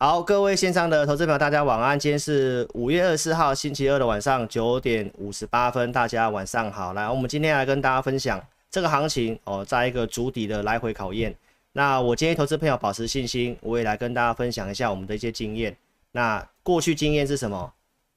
[0.00, 1.98] 好，各位线上的投资朋友，大家晚安。
[1.98, 6.92] 今天是五月二十四号星期二的晚上九点五十八分，大家晚上好。
[6.92, 8.40] 来，我们今天来跟大家分享
[8.70, 11.34] 这个行情哦，在一个筑底的来回考验。
[11.72, 15.76] 那我建议投资朋友保持信心，我也来跟大家分享一下我们的一些经验。
[16.12, 17.72] 那过去经验是什么？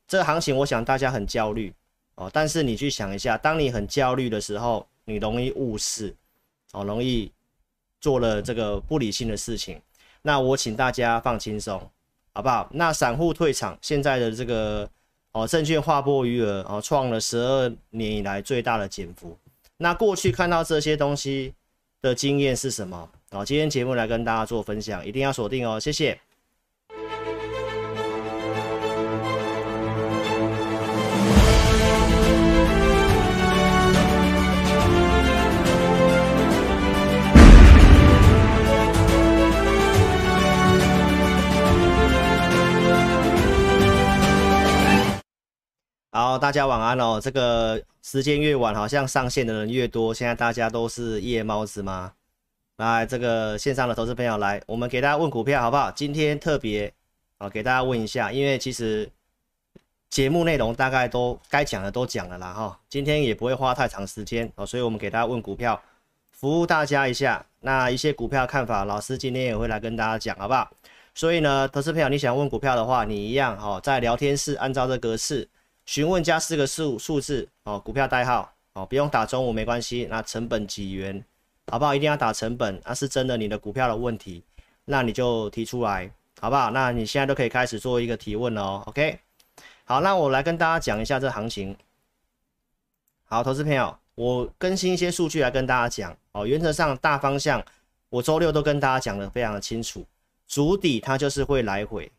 [0.07, 1.73] 这个行情，我想大家很焦虑
[2.13, 6.13] 哦，但是你去想一下，当你很焦虑的时候，你容易误事
[6.73, 7.32] 哦，容易
[8.00, 9.82] 做了这个不理性的事情。
[10.22, 11.82] 那我请大家放轻松，
[12.34, 12.70] 好不好？
[12.71, 14.89] 那散户退场，现在的这个
[15.32, 19.38] 哦，证券划拨余额哦，创了十二年以来最大的减幅。
[19.78, 21.54] 那过去看到这些东西
[22.02, 23.10] 的经验是什么？
[23.32, 26.20] 哦，今天节目来跟大家做分享，一定要锁定哦，谢谢。
[46.14, 47.22] 好，大家晚安哦。
[47.23, 50.14] 这个时间越晚，好像上线的人越多。
[50.14, 52.12] 现在大家都是夜猫子吗？
[52.76, 55.89] 来，这个线上的投资朋友来，我们给大家问股票好不好？
[55.92, 56.94] 今天特别
[57.38, 59.09] 啊，给大家问一下，因为其实
[60.09, 62.78] 节目内容大概都该讲的都讲了啦哈。
[62.89, 65.82] 今天也不会花太长时间哦，所以我们给大家问股票，
[66.34, 67.45] 服务大家一下。
[67.62, 70.70] 那一些股票看法，老师今天也会来跟大家讲，好不好？
[71.16, 75.48] 所以呢，投资朋友，你想问股票的话，你一样哦，在聊天室按照这格式。
[75.86, 80.08] 询问加四个数数字哦，股票代号哦，不用打中午没关系。
[80.10, 81.23] 那成本几元，
[81.68, 81.94] 好不好？
[81.94, 84.44] 一定要打成本，那、是真的你的股票的问题，
[84.86, 86.72] 那你就提出来，好不好？
[86.72, 88.84] 那你现在都可以开始做一个提问了哦。
[88.86, 89.20] OK，
[89.84, 91.76] 好，那我来跟大家讲一下这行情。
[93.26, 96.45] 好，投资朋友，我更新一些数据来跟大家讲哦。
[96.45, 97.64] 原则上大方向，
[98.10, 100.06] 我周六都跟大家讲的非常的清楚，
[100.48, 102.10] 主底它就是会来回。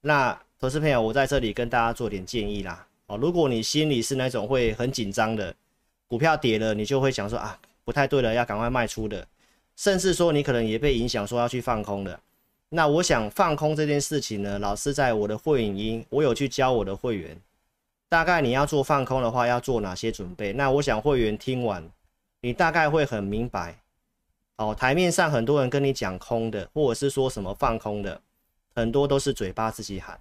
[0.00, 2.86] 那投资朋友，我在这里跟大家做点建议啦。
[3.06, 5.54] 哦，如果你心里是那种会很紧张的，
[6.08, 9.26] 股票跌了，你就会想说啊，不太对了，要赶快卖出的，
[9.76, 12.18] 甚至说你可能也被影响说要去放空的。
[12.70, 17.36] 那我想放空这件事情呢，老师在我的会影音，我有去教我的会员，
[18.08, 20.52] 大概你要做放空的话，要做哪些准备？
[20.52, 21.88] 那我想会员听完，
[22.40, 23.78] 你大概会很明白。
[24.56, 28.20] 哦，台面上很多人跟你讲空的，或者是说什么放空的，
[28.74, 30.18] 很多都是嘴巴自己喊。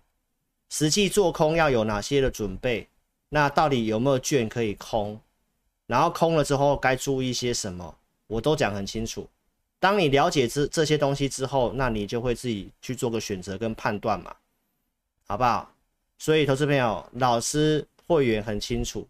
[0.73, 2.89] 实际做空要有哪些的准备？
[3.29, 5.21] 那到底有没有券可以空？
[5.85, 7.95] 然后空了之后该注意些什么？
[8.25, 9.29] 我都讲很清楚。
[9.79, 14.35] 当你了解这这些东西之后，那你就会自己去做个选择跟判断嘛，
[15.27, 15.71] 好不好？
[16.17, 19.07] 所以投资朋友，老师会员很清楚，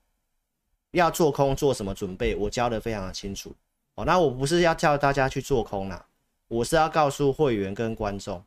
[0.91, 3.55] 要做空做什么准备，我教得非常的清楚。
[3.95, 6.05] 哦，那我不是要叫大家去做空啦，
[6.49, 8.43] 我是要告诉会员跟观众，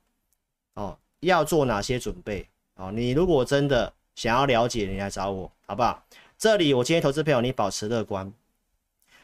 [0.75, 2.47] 哦，要做哪些准备。
[2.77, 6.03] 哦，你如果真的想要了解，你来找我，好不好？
[6.39, 8.33] 这里我建议投资朋友你保持乐观。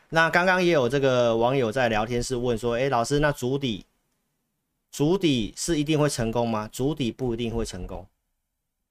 [0.09, 3.87] 那刚刚也有这个网友在聊天室问说，诶，老师，那筑底，
[4.91, 6.69] 筑底是一定会成功吗？
[6.73, 8.07] 筑底不一定会成功，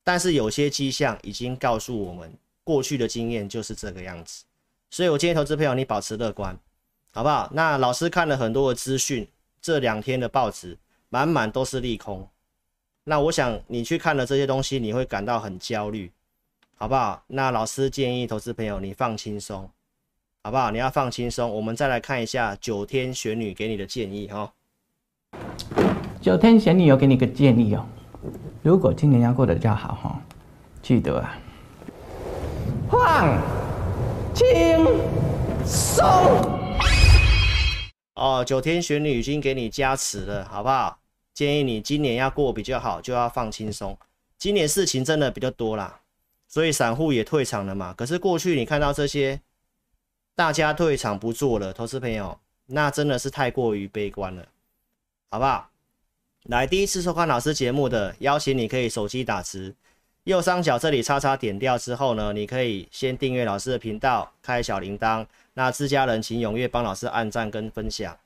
[0.04, 2.32] 但是有些迹象已经告诉我们，
[2.64, 4.44] 过去的经验就是这个样子。
[4.90, 6.58] 所以我建议投资朋友你保持乐观，
[7.12, 7.50] 好不好？
[7.54, 9.28] 那老师看了很多的资讯，
[9.62, 10.78] 这两天的报纸
[11.10, 12.28] 满满都是利空。
[13.12, 16.10] 那我想你去看了这些东西，你会感到很焦虑，
[16.78, 17.22] 好不好？
[17.28, 19.70] 那老师建议投资朋友你放轻松，
[20.42, 20.72] 好不好？
[20.72, 21.54] 你要放轻松。
[21.54, 24.54] 我们再来看一下九天玄女给你的建议哈。
[26.22, 27.86] 九天玄女有给你个建议哦，
[28.64, 30.22] 如果今年要过得比较好哈，
[30.82, 31.38] 记得啊，
[32.90, 33.38] 放
[34.34, 34.46] 轻
[35.66, 36.08] 松。
[38.16, 40.98] 哦，九天玄女已经给你加持了，好不好？
[41.34, 43.98] 建议你今年要过比较好，就要放轻松。
[44.38, 46.02] 今年事情真的比较多啦，
[46.48, 47.94] 所以散户也退场了嘛。
[47.94, 49.40] 可是过去你看到这些，
[50.36, 54.48] 大家退场不做了，投资朋友，那真的是太过于悲观了，
[55.30, 55.70] 好不好？
[56.46, 59.76] 来，第一次收看老师节目的，邀请你可以手机打字，
[60.24, 65.26] 右上角这里叉叉点掉之后呢，你可以先订阅老师的频道，开小铃铛。
[65.54, 68.18] 那自家人请踊跃帮老师按赞跟分享。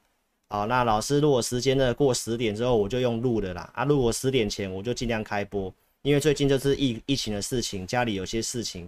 [0.48, 3.70] 好，那老师如果时间呢过十点之后，我就用录的啦。
[3.74, 8.88] 啊，如果十点前我就尽量开播，因为最近就是疫疫情的事情，家里有些事情，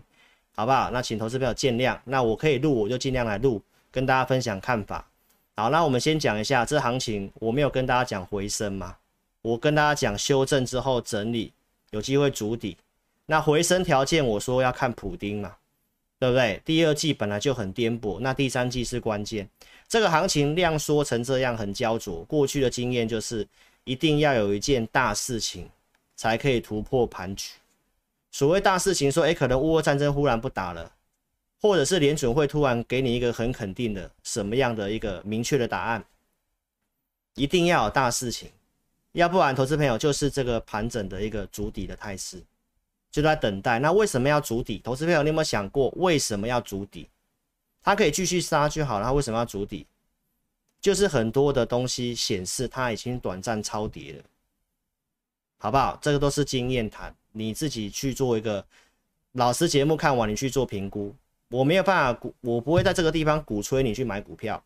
[0.55, 0.91] 好不好？
[0.91, 1.97] 那请投资朋友见谅。
[2.05, 3.59] 那我可以录，我就尽量来录，
[3.91, 5.03] 跟大家分享看法。
[5.55, 8.95] 好，那我们先讲一下这行情，我没有跟大家讲回升嘛，
[9.41, 11.51] 我跟大家讲修正之后整理，
[11.89, 12.77] 有机会筑底。
[13.25, 15.55] 那回升条件我说要看普丁嘛，
[16.19, 16.61] 对不对？
[16.63, 19.49] 第二季本来就很颠簸，那第三季是关键。
[19.87, 23.47] 这个行情量缩成这样很焦灼，过去的经验就是
[23.85, 25.69] 一定要有一件大事情
[26.15, 27.53] 才可以突破盘局。
[28.31, 30.91] 所谓大事情说，说诶，可能乌俄战争忽然不打了，
[31.61, 36.03] 或者是联准会突然给你一个很肯定的什么样的一个明确的答案，
[37.35, 38.49] 一定要有大事情，
[39.13, 42.43] 要不然投资朋友就是这个盘整的一个筑底的态势，
[43.09, 43.79] 就在等待。
[43.79, 44.79] 那为什么要筑底？
[44.83, 47.07] 投资朋友，你有没有想过为什么要筑底？
[47.87, 49.87] 它可以继续杀就好了，它为什么要筑底？
[50.81, 54.23] 就是很多的东西显示它已经短暂超跌了，
[55.57, 55.97] 好不好？
[56.01, 57.15] 这个都是经验谈。
[57.31, 58.65] 你自己去做一个
[59.31, 61.15] 老师节目看完，你去做评估。
[61.47, 64.61] 我没有办法鼓，我不会在这个地方鼓吹你去买股票，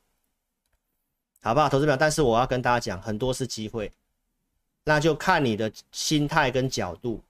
[1.44, 1.70] 好不好？
[1.70, 3.92] 投资表，但是我要跟大家讲，很多是机会，
[4.84, 7.22] 那就看你的心态跟角度，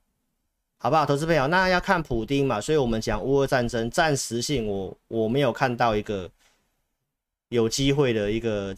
[0.81, 1.05] 好不好？
[1.05, 6.27] 投资朋友，那要看普丁嘛，所以我们讲乌俄战争暂时性我，我我没有看到一个
[7.49, 8.75] 有机会的一个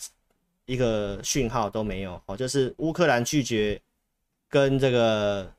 [0.66, 3.82] 一个讯号都没有哦，就是乌克兰拒绝
[4.50, 5.50] 跟这个。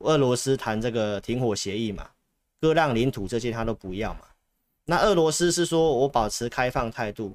[0.00, 2.06] 俄罗斯谈这个停火协议嘛，
[2.60, 4.20] 割让领土这些他都不要嘛。
[4.84, 7.34] 那俄罗斯是说我保持开放态度，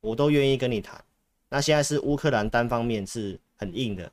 [0.00, 1.00] 我都愿意跟你谈。
[1.48, 4.10] 那现在是乌克兰单方面是很硬的，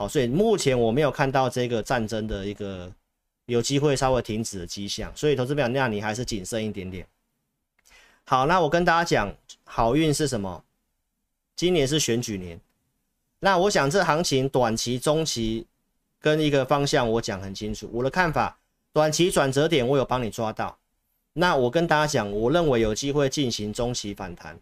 [0.00, 2.90] 好，所以目前我没有看到这个战争的一个
[3.44, 5.14] 有机会稍微停止的迹象。
[5.14, 7.06] 所以投资表那你还是谨慎一点点。
[8.24, 10.64] 好，那我跟大家讲，好运是什么？
[11.54, 12.58] 今年是选举年，
[13.40, 15.66] 那我想这行情短期、中期。
[16.18, 18.58] 跟一个方向，我讲很清楚，我的看法，
[18.92, 20.78] 短期转折点我有帮你抓到。
[21.34, 24.58] 那我跟大家讲，我认为有机会进行中期反弹，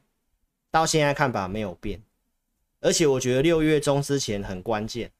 [0.70, 2.00] 到现在看法没有变，
[2.80, 5.10] 而且我觉得六月中之前很关键。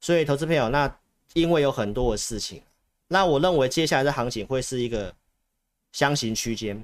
[0.00, 0.98] 所以投资朋友，那
[1.34, 2.62] 因为有很多的事情，
[3.08, 5.14] 那我认为接下来的行情会是一个
[5.92, 6.82] 箱型区间，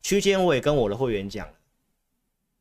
[0.00, 1.48] 区间我也跟我的会员讲，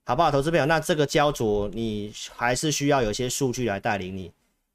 [0.06, 0.32] 好不好？
[0.32, 4.32] 投资朋友，那这个焦灼你还是需要有一些数据来带领你。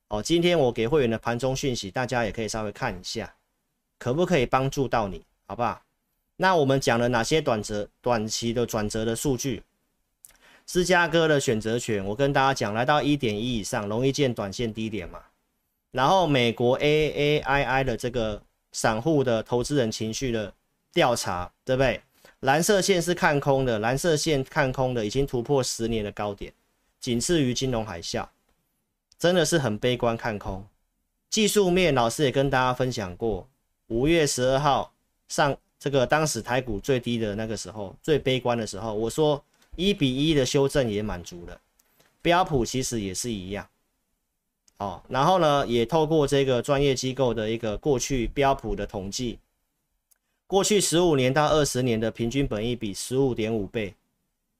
[0.08, 3.34] 哦，今天我给会员的盘中讯息，大家也可以稍微看一下，
[3.98, 5.82] 可不可以帮助到你，好不好？
[6.36, 9.62] 那我们讲了哪些短折、短期的转折的数据？
[10.68, 15.18] 芝加哥的选择权，我跟大家讲，来到一点一以上，容易见短线低点嘛。
[15.92, 18.42] 然后美国 AAII 的这个
[18.72, 20.52] 散户的投资人情绪的
[20.92, 22.02] 调查，对不对？
[22.40, 26.52] 蓝色线是看空的，蓝色线看空的已经突破十年的高点，
[27.00, 28.28] 仅次于金融海啸。
[29.18, 30.62] 真的是很悲观看空，
[31.30, 33.48] 技术面老师也跟大家分享过，
[33.86, 34.92] 五月十二号
[35.28, 39.42] 上这个当时台股最低的那个时候，最悲观的时候，我说
[39.78, 41.60] 一比一的修正也满足了，
[42.20, 43.68] 标普其实也是一样，
[44.78, 49.38] 哦，然后呢，也透过这个专业机构的一个过去标普的统计，
[50.48, 53.94] 过去十五年到二十年的平均本益比十五点五倍，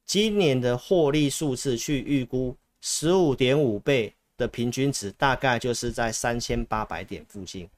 [0.06, 4.14] 今年的获利数字去预估十五点五倍。
[4.38, 7.68] 的平均值大概就是在三千八百点附近，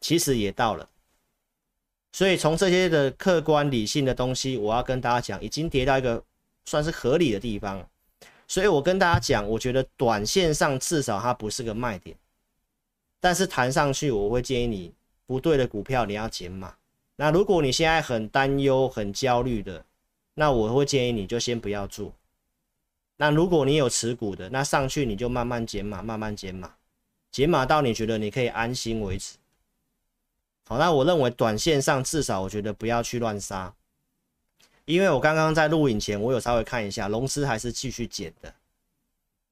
[0.00, 0.88] 其实也到了。
[2.10, 6.20] 所以从这些的客观理性的东西，我要跟大家讲，已经跌到一个
[6.68, 7.88] 算是合理的地方。
[8.46, 12.16] 所以我跟大家讲，我觉得短线上至少它不是个卖点，
[13.20, 14.92] 但是弹上去，我会建议你
[15.26, 16.74] 不对的股票你要减码。
[17.16, 19.84] 那如果你现在很担忧、很焦虑的，
[20.34, 22.12] 那我会建议你就先不要做。
[23.16, 26.76] 那如果你有持股的，那上去你就慢慢减码，慢慢减码，
[27.32, 29.36] 减码到你觉得你可以安心为止。
[30.64, 33.74] 好，那我认为短线上至少我觉得不要去乱杀，
[34.88, 38.50] 因为我刚刚在录影前我有稍微看一下，融资还是继续减的。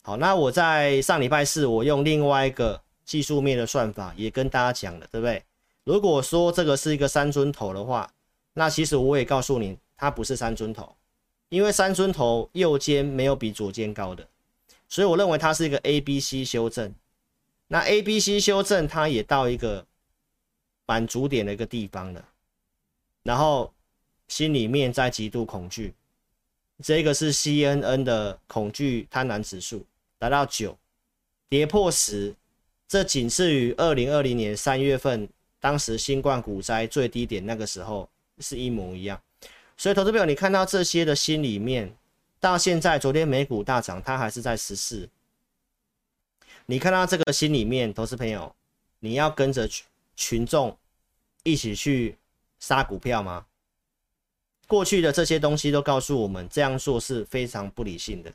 [0.00, 5.45] 好，那我在上礼拜四我用另外一个技术面的算法也跟大家讲了，对不对？
[5.85, 8.11] 如果说这个是一个三尊头的话，
[8.55, 10.97] 那其实我也告诉你，它不是三尊头。
[11.50, 14.26] 因为三尊头右肩没有比左肩高的，
[14.88, 16.95] 所以我认为它是一个 A B C 修正。
[17.69, 19.85] 那 A B C 修正它也到一个
[20.87, 22.25] 满足点的一个地方了，
[23.23, 23.71] 然后
[24.28, 25.95] 心里面在极度恐惧，
[26.83, 29.85] 这个是 CNN 的恐惧贪婪指数
[30.18, 30.76] 达到九，
[31.49, 32.35] 跌破十，
[32.88, 35.28] 这仅次于二零二零年三月份
[35.61, 39.21] 当时新冠股灾最低点那个时候是一模一样。
[39.76, 41.95] 所以，投资朋友，你看到这些的心里面，
[42.40, 45.09] 到现在，昨天美股大涨，它还是在十四。
[46.64, 48.54] 你看到这个心里面，投资朋友，
[49.00, 49.85] 你要跟着群
[50.16, 50.76] 群众
[51.42, 52.16] 一起去
[52.59, 53.45] 杀股票吗？
[54.66, 58.32] 过去的这些东西都告诉我们，这样做是非常不理性的。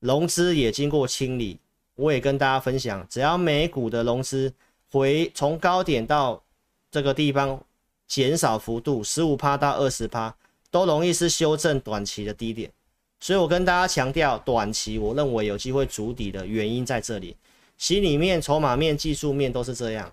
[0.00, 1.58] 融资也经过清理，
[1.94, 4.52] 我也跟大家分享，只要美股的融资
[4.90, 6.42] 回从高点到
[6.90, 7.62] 这个地方
[8.06, 10.34] 减少幅度十五趴到二十趴。
[10.68, 12.70] 都容易是修正短期的低点，
[13.18, 17.34] 所以我跟大家强调，短期我认为有机会筑底的原因在这里。
[17.78, 20.12] 心里面、筹码面、技术面都是这样。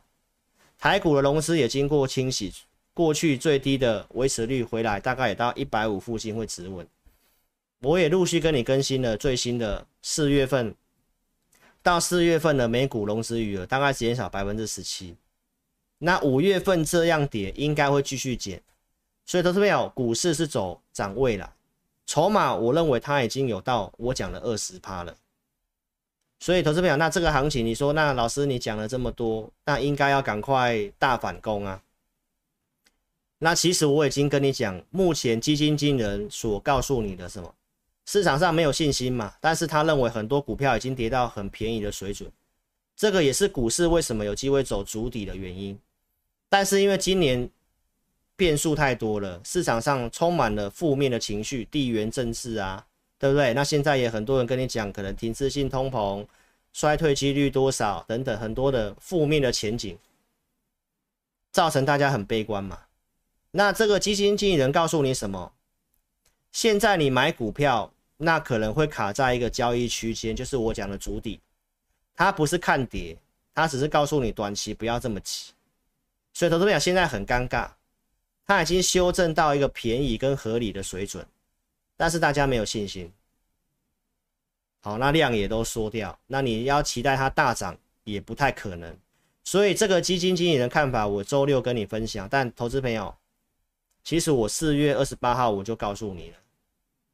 [0.79, 2.53] 台股的融资也经过清洗，
[2.93, 6.87] 过去最低的维持率回来，大概也到一百五附近会止稳。
[7.81, 10.73] 我也陆续跟你更新了最新的四月份
[11.81, 15.17] 到四月份的美股融资余额，大概减少百分之十七。
[15.97, 18.61] 那五月份这样跌，应该会继续减。
[19.25, 21.53] 所以投资朋友，股市是走涨位了，
[22.05, 25.15] 筹码我认为它已经有到我讲的二十趴了。
[26.39, 31.81] 所以投资朋友，那这个行情，你说那老师你讲了这么多，那应该要赶快大反攻啊。
[33.43, 37.53] 那其实我已经跟你讲，目前基金经理人所告诉你的什么，
[38.05, 42.31] 市场上没有信心嘛，但是他认为很多股票已经跌到很便宜的水准，
[42.95, 45.77] 这个也是股市为什么有机会走主底的原因。
[46.47, 47.49] 但是因为今年。
[48.35, 52.83] 变数太多了，市场上充满了负面的情绪，地缘政治啊，
[53.19, 53.53] 对不对？
[53.53, 56.25] 那现在也很多人跟你讲，可能停滞性通膨、
[56.73, 59.95] 衰退几率多少等等，很多的负面的前景，
[61.51, 62.79] 造成大家很悲观嘛。
[63.55, 65.53] 那这个基金经理人告诉你什么？
[66.51, 71.39] 现在你买股票，那可能会卡在一个交易区间，就是我讲的主底，
[72.15, 73.15] 他不是看跌，
[73.53, 75.51] 他只是告诉你短期不要这么急。
[76.33, 77.69] 所以投资朋友现在很尴尬。
[78.45, 81.25] 它已经修正到一个便宜跟合理的水准，
[81.95, 83.09] 但是大家没有信心。
[84.81, 88.97] 好，那量也都缩掉，那你要期待它大涨也不太可能。
[89.45, 92.27] 所以这个基金经理人看法，我周六跟你分享。
[92.29, 93.15] 但投资朋友，
[94.03, 96.37] 其实我四月二十八号我就告诉你了，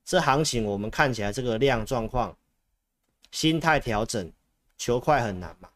[0.04, 2.36] 这行情我们看起来这个量状况，
[3.32, 4.32] 心态调整，
[4.78, 5.70] 求快很难嘛，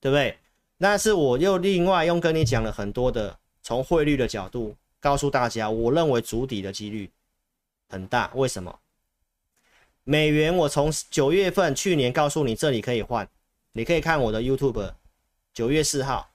[0.00, 0.38] 对不对？
[0.78, 3.38] 但是我又另外用跟你讲了很多的。
[3.62, 7.10] 从汇率的角度告诉大家，我认为筑底的几率
[7.90, 8.30] 很大。
[8.34, 8.80] 为什么？
[10.02, 13.28] 美元我从九月份去年告诉你这里可以换，
[13.72, 14.94] 你可以看我的 YouTube，
[15.52, 16.30] 九月四号，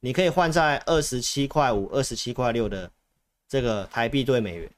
[0.00, 2.90] 你可以换在二十七块五、二十七块六的
[3.48, 4.70] 这个台币兑美元。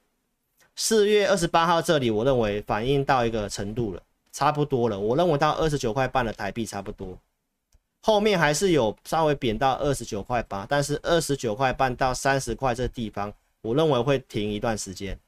[0.75, 4.01] 四月二十八号这里，我认为反映到一个程度了，
[4.31, 4.97] 差不多了。
[4.97, 7.17] 我认为到二十九块半的台币差不多。
[8.03, 15.19] 后面还是有稍微贬到二十九块八，但是二十九块半到三十块这地方，我认为会停一段时间。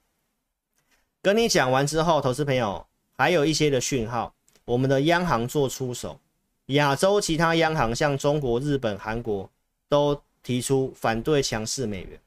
[1.21, 2.83] 跟你讲完之后，投资朋友
[3.15, 4.33] 还有一些的讯号，
[4.65, 6.19] 我们的央行做出手，
[6.67, 9.47] 亚洲其他央行像中国、日本、韩国
[9.87, 12.19] 都提出反对强势美元，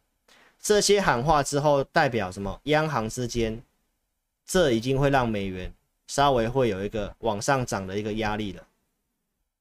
[0.66, 2.61] 这些喊话之后代表什么？
[2.64, 3.62] 央行之间，
[4.44, 5.73] 这已经会让美元
[6.08, 8.66] 稍微会有一个往上涨的一个压力了。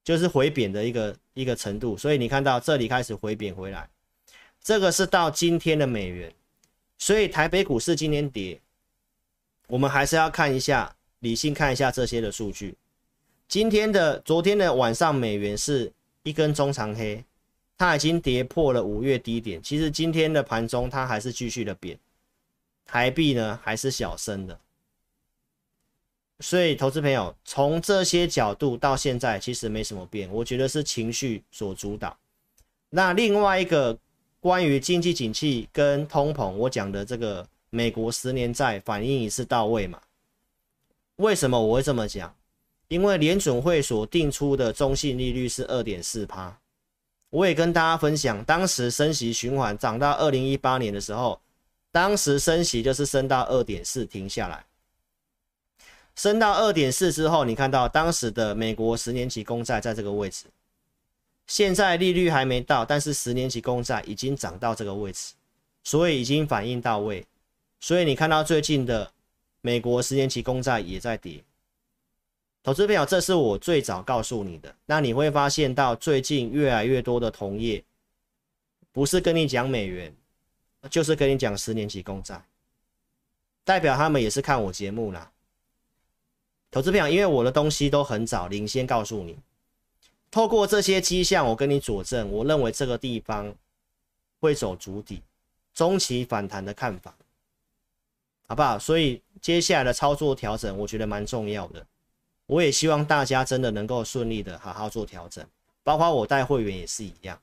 [0.04, 3.88] 就是回贬的一个一个程度，所以你看到这里开始回贬回来，
[4.60, 6.34] 这个是到今天的美元，
[6.98, 8.60] 所以台北股市今天跌，
[9.68, 12.76] 我们还是要看一下，理性看一下这些的数据。
[13.48, 15.94] 今天的昨天的晚上美元是
[16.24, 17.24] 一根中长黑，
[17.78, 21.98] 它已经跌破了五月低点，其实今天的盘中它还是继续的贬，
[22.86, 24.60] 台币呢还是小升的。
[26.42, 32.18] 所以，投资朋友从这些角度到现在其实没什么变，我觉得是情绪所主导。
[32.90, 33.98] 那另外一个
[34.42, 40.02] 关于经济景气跟通膨，我讲的这个美国十年债反应也是到位嘛？
[41.16, 42.36] 为什么我会这么讲？
[42.90, 46.60] 因为联准会所定出的中性利率是二点四趴，
[47.36, 51.38] 我也跟大家分享，当时升息循环涨到二零一八年的时候，
[51.92, 54.64] 当时升息就是升到二点四停下来。
[56.16, 60.46] 升到二点四之后，你看到当时的美国十年期公债在这个位置，
[61.46, 65.34] 现在利率还没到，但是十年期公债已经涨到这个位置，
[65.84, 67.26] 所以已经反应到位。
[67.82, 69.12] 所以你看到最近的
[69.60, 71.44] 美国十年期公债也在跌。
[72.66, 74.76] 投资朋友，这是我最早告诉你的。
[74.88, 77.84] 那你会发现到最近越来越多的同业，
[78.92, 80.12] 不是跟你讲美元，
[80.90, 82.44] 就是跟你讲十年期公债，
[83.64, 85.32] 代表他们也是看我节目啦。
[86.72, 89.38] 投资票，因为我的东西都很早领先告诉你，
[90.32, 93.54] 透过这些迹象，我跟你佐证，我认为这个地方
[94.40, 95.22] 会走足底，
[95.76, 97.16] 中期反弹的看法，
[98.48, 98.80] 好不好？
[98.80, 101.86] 所以接下来的操作调整，我觉得蛮重要的。
[102.48, 105.46] 我也希望大家真的能够顺利的好好做调整，
[105.84, 107.40] 包括我带会员也是一样，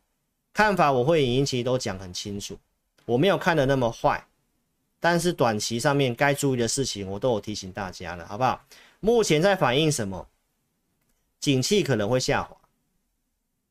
[0.52, 2.59] 看法我会影音其实都讲很清楚，
[3.04, 4.25] 我没有看得那么坏，
[5.00, 8.64] 但是短期上面该注意的事情，我都有提醒大家了，好不好？
[9.00, 10.28] 目前在反映什么？
[11.40, 12.56] 景气可能会下滑，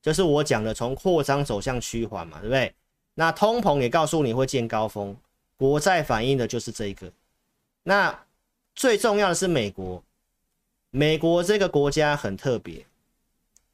[0.02, 2.76] 就是我讲的从扩张走向趋缓嘛，对不对？
[3.14, 5.16] 那通膨也告诉你会见高峰，
[5.56, 7.10] 国债反映的就是这一个。
[7.84, 8.26] 那
[8.76, 10.04] 最重要的是美国，
[10.92, 12.86] 美国这个国家很特别，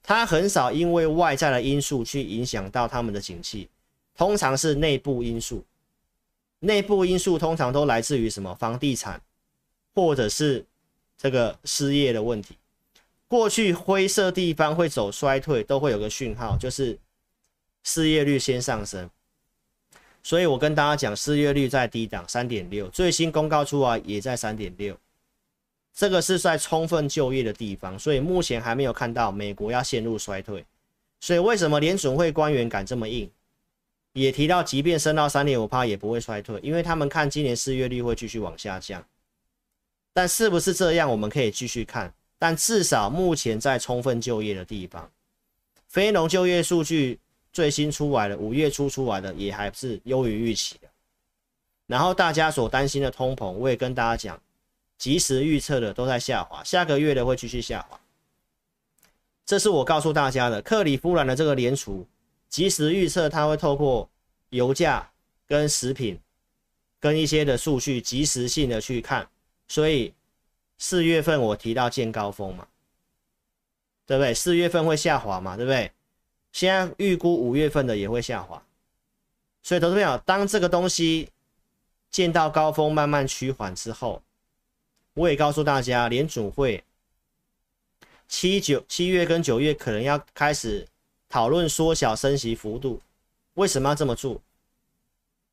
[0.04, 3.68] 它很少因为外在的因素去影响到他们的景气，
[4.16, 5.66] 通常是内部因素。
[6.60, 8.54] 内部因素通常都来自于什么？
[8.56, 9.22] 房地产，
[9.94, 10.64] 或者是
[11.18, 12.56] 这个失业的问题。
[13.28, 16.98] 过去灰色地方会走衰退，都会有个讯号，就是
[17.84, 19.10] 失业率先上升。
[20.24, 24.98] 所以我跟大家讲，失业率在低档三点六，最新公告出来也在三点六，
[25.98, 30.64] 这个是在充分就业的地方，所以目前还没有看到美国要陷入衰退。
[31.20, 33.28] 所以为什么联准会官员敢这么硬？
[34.14, 39.04] 也提到，即便升到三点五趴也不会衰退，因为他们看今年失业率会继续往下降。
[40.14, 42.14] 但是不是这样，我们可以继续看。
[42.38, 45.10] 但至少目前在充分就业的地方，
[45.88, 47.20] 非农就业数据
[47.52, 50.88] 最新出来的五月初出来的也还是优于预期的。
[51.88, 54.40] 然后大家所担心的通膨，我也跟大家讲，
[54.98, 58.00] 即时预测的都在下滑，下个月的会继续下滑。
[59.46, 62.06] 这是我告诉大家的，克里夫兰的这个联储。
[62.50, 64.10] 即时预测，它会透过
[64.50, 65.12] 油价
[65.46, 66.18] 跟食品
[67.00, 69.30] 跟一些的数据，即时性的去看。
[69.68, 70.14] 所以
[70.78, 72.68] 四月份我提到见高峰嘛，
[74.06, 74.34] 对不对？
[74.34, 75.92] 四月份会下滑嘛，对不对？
[76.54, 78.64] 现在预估五月份的也会下滑。
[79.62, 81.30] 所以投资朋友，当这个东西
[82.10, 84.24] 见到高峰，慢慢趋缓之后，
[85.18, 86.84] 我也告诉大家，联准会
[88.28, 90.88] 七九七月跟九月可能要开始。
[91.30, 93.02] 讨论缩小升息幅度，
[93.56, 94.40] 为什么要这么做？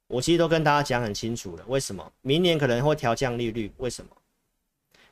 [0.06, 1.64] 我其实都跟大家讲很清楚了。
[1.66, 2.12] 为什么？
[2.22, 3.72] 明年可能会调降利率？
[3.78, 4.10] 为什么？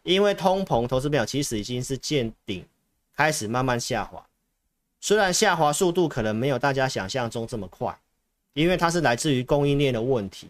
[0.05, 2.65] 因为通膨投资表其实已经是见顶，
[3.17, 4.25] 开始慢慢下滑。
[5.01, 7.99] 虽然下滑速度可能没有大家想象中这么快，
[8.53, 10.49] 因为它是来自于供应链的问题。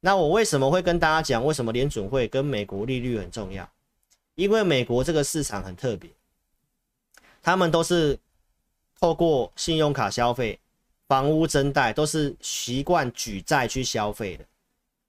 [0.00, 3.68] 那我为什么会跟大家讲，为什么联准会跟美国利率很重要？
[4.34, 6.10] 因为美国这个市场很特别，
[7.42, 8.18] 他们都是。
[8.98, 10.58] 透过信用卡消费、
[11.06, 14.44] 房屋增贷，都是习惯举债去消费的，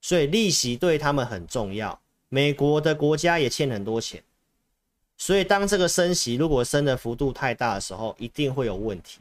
[0.02, 1.98] 所以利息对他们很重要。
[2.28, 4.22] 美国的国家也欠很多钱，
[5.16, 9.20] 所以当这个升息如果升的幅度太大的时候，一定会有问题，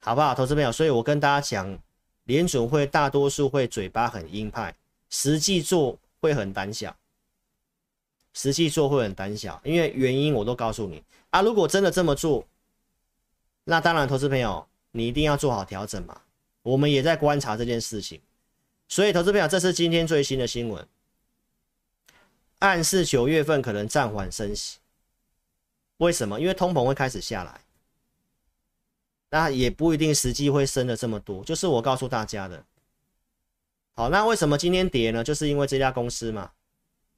[0.00, 0.72] 好不好，投资朋友？
[0.72, 1.78] 所以我跟大家讲，
[2.24, 4.74] 联准会大多数会嘴巴很鹰派，
[5.10, 6.96] 实际做会很胆小，
[8.32, 12.46] 实际做会很胆小，因为原因我都告诉你啊，如果真的这么做。
[13.64, 16.20] 那当然，投资朋友，你一定要做好调整嘛。
[16.62, 18.20] 我们也在观察这件事情，
[18.88, 20.84] 所以投资朋友，这是今天最新的新闻，
[22.58, 24.78] 暗示九月份可能暂缓升息。
[25.98, 26.40] 为什么？
[26.40, 27.60] 因为通膨会开始下来，
[29.32, 31.42] 那也不一定实际会升的这么多。
[31.42, 32.62] 就是我告诉大家的。
[33.94, 35.24] 好，那为什么今天跌呢？
[35.24, 36.52] 就是因为这家公司嘛，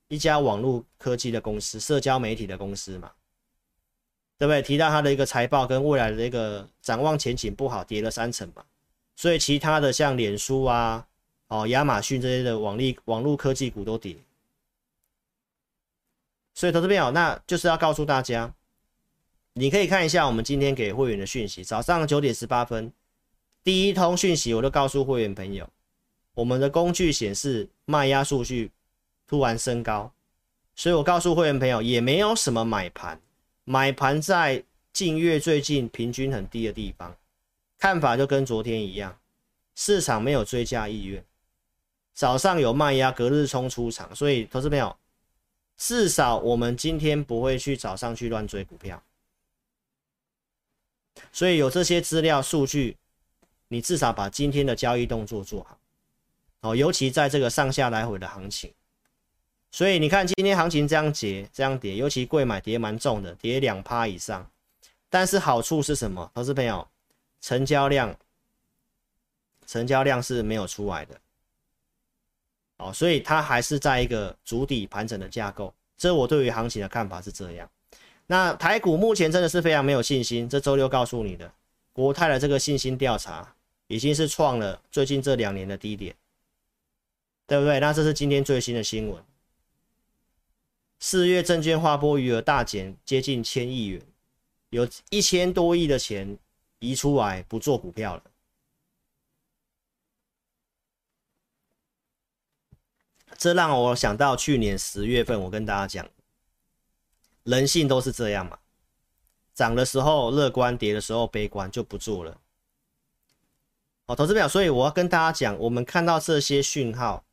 [0.07, 3.11] 一家网络科技的公司，社交媒体的公司嘛。
[4.39, 4.63] 对不对？
[4.63, 8.65] 提到它的一个财报跟未来的一个展望前景不好，跌了三成嘛。
[9.17, 11.05] 所以其他的像脸书啊、
[11.49, 14.17] 哦亚马逊这些的网络网络科技股都跌。
[16.55, 18.55] 所以投资朋友，那就是要告诉大家，
[19.57, 22.93] 你可以看一下我们今天给会员的讯息，早上九点十八分
[23.63, 25.69] 第一通讯息，我都告诉会员朋友，
[26.35, 28.73] 我们的工具显示卖压数据
[29.29, 30.13] 突然升高，
[30.75, 33.21] 所以我告诉会员朋友，也没有什么买盘。
[33.63, 37.17] 买盘在近月最近平均很低的地方，
[37.79, 39.17] 看法就跟昨天一样，
[39.77, 41.25] 市场没有追加意愿。
[42.13, 44.97] 早上有卖压，隔日冲出场，所以投资朋友，
[45.77, 49.01] 至少我们今天不会去早上去乱追股票。
[51.33, 52.97] 所以有这些资料数据，
[53.69, 55.79] 你至少把今天的交易动作做好。
[56.61, 58.73] 哦，尤其在这个上下来回的行情。
[59.71, 64.49] 所以你看今天行情这样跌，这样跌，尤其贵买跌蛮重的，跌两趴以上。
[65.11, 66.31] 但是好处是什么？
[66.35, 66.87] 投资朋友，
[67.41, 68.17] 成交量，
[69.67, 71.21] 成交量是没有出来的。
[72.79, 75.75] 哦，所以它还是在一个筑底盘整的架构。
[75.97, 77.71] 这我对于行情的看法是这样。
[78.27, 80.49] 那台股目前真的是非常没有信心。
[80.49, 81.53] 这周六告诉你的，
[81.93, 83.55] 国泰的这个信心调查
[83.87, 86.15] 已经是创了最近这两年的低点，
[87.47, 87.79] 对不对？
[87.81, 89.23] 那这是今天最新的新闻。
[91.01, 94.01] 四月证券划拨余额大减，接近千亿元，
[94.71, 96.39] 有一千多亿的钱
[96.79, 98.23] 移出来不做股票了。
[103.37, 106.09] 这让我想到去年十月份，我跟大家讲，
[107.45, 108.59] 人性都是这样嘛，
[109.55, 112.37] 涨的时候乐观，跌的时候悲观，就不做了。
[114.07, 117.25] 好，投资表，所以我要跟大家讲，我们看到这些讯号，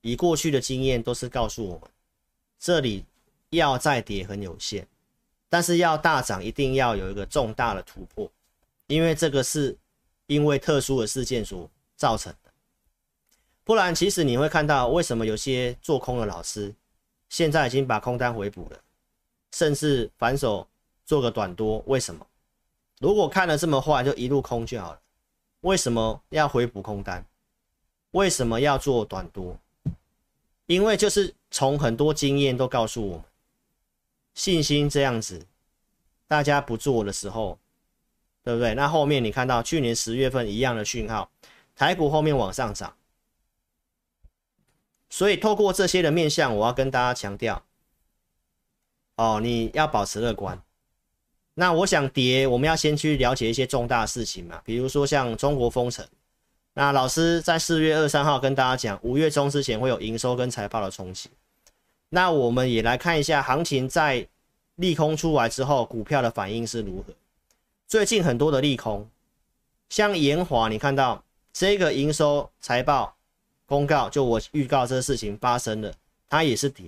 [0.00, 1.90] 以过去的经验都是告诉我们。
[2.58, 3.04] 这里
[3.50, 4.86] 要再跌很有限，
[5.48, 8.28] 但是要大涨，一定要有一个重大的突破，
[8.86, 9.76] 因为这个是
[10.26, 12.50] 因为特殊的事件所造成的。
[13.62, 16.74] 不然，其实你会看到为什么有些做空的老师
[17.28, 18.80] 现在已经把空单回补了，
[19.56, 20.68] 甚至反手
[21.06, 21.82] 做个短多。
[21.86, 22.26] 为什么？
[23.00, 25.00] 如果看了这么坏，就一路空就好了。
[25.62, 27.24] 为什么要回补空单？
[28.10, 29.58] 为什么要做短多？
[30.66, 33.24] 因为就是从很多经验都告诉我们，
[34.34, 35.46] 信心这样子，
[36.28, 37.58] 大家不做的时候，
[38.44, 38.74] 对不对？
[38.74, 41.30] 那后面你看到去年十月份一样的讯号，
[41.74, 42.94] 台股后面往上涨，
[45.08, 47.64] 所以透过这些的面向，我要跟大家强调，
[49.16, 50.58] 哦，你要保持乐观。
[51.54, 56.06] 那我想跌，我们要先去了解一些重大事情嘛，比如说像中国封城。
[56.74, 61.30] 那老师在四月二三号跟大家讲，五月中之前会有营收跟财报的冲击。
[62.10, 64.28] 那我们也来看一下行情在
[64.74, 67.14] 利空出来之后，股票的反应是如何。
[67.88, 69.08] 最近很多的利空，
[69.88, 71.24] 像延华，你看到
[71.54, 73.16] 这个营收财报
[73.64, 75.90] 公告，就我预告这个事情发生了，
[76.28, 76.84] 它也是跌。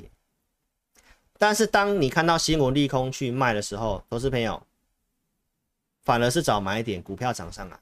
[1.39, 4.61] 但是当你看到新闻利空去卖的时候，投资朋友
[6.03, 7.79] 反而是找买点，股票涨上来。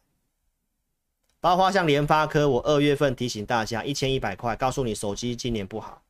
[1.40, 6.02] 包括像联发科，我二月份提醒大家一千一百块，告诉你手机今年不好，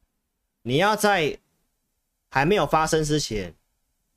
[0.62, 1.38] 你要在
[2.30, 3.54] 还没有发生之前，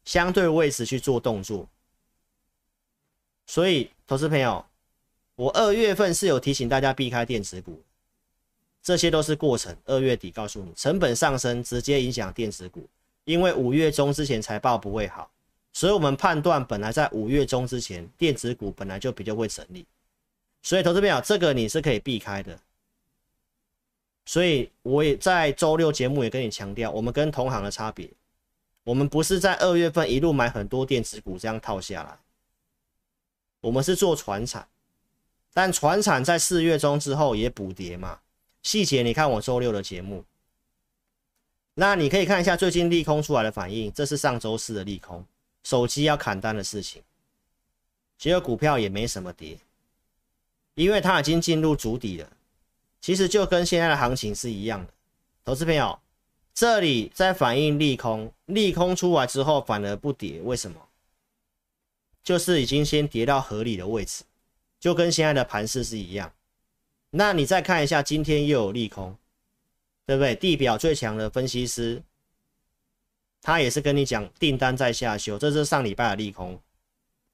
[0.05, 1.67] 相对位置去做动作。
[3.45, 4.65] 所以，投资朋友，
[5.35, 7.83] 我二月份是有提醒大家避开电子股，
[8.81, 9.75] 这些都是过程。
[9.85, 12.87] 二月底告诉你，成本上升直接影响电子股，
[13.29, 15.29] 因为五月中之前财报不会好，
[15.71, 19.85] 所以我们判断本来在五月中之前，电子股本来就比较会整理。
[20.63, 22.59] 所以，投资朋友，这个你是可以避开的。
[24.25, 28.09] 所以，我也在周六节目也跟你强调，我们跟同行的差别，
[28.83, 32.17] 我们不是在二月份一路买很多电子股这样套下来，
[33.61, 34.67] 我们是做船产，
[35.53, 38.21] 但船产在四月中之后也补跌嘛。
[38.63, 40.25] 细节你看我周六的节目，
[41.79, 45.23] 那你可以看一下最近利空出来的反应，这是上周四的利空，
[45.63, 47.01] 手机要砍单的事情，
[48.17, 49.57] 结果股票也没什么跌。
[50.75, 52.29] 因为它已经进入筑底了，
[52.99, 54.91] 其实就跟现在的行情是一样的。
[55.45, 55.97] 投资朋友，
[56.53, 60.81] 这里在反映利空，利空出来之后反而不跌，为什么？
[62.21, 64.25] 就是已经先跌到合理的位置，
[64.81, 66.33] 就跟现在的盘势是一样。
[67.11, 69.15] 那你再看一下，今天又有利空，
[70.09, 70.33] 对不对？
[70.33, 72.01] 地表最强的分析师，
[73.43, 76.59] 他也是跟你讲订单在下修，这是上礼拜的利空，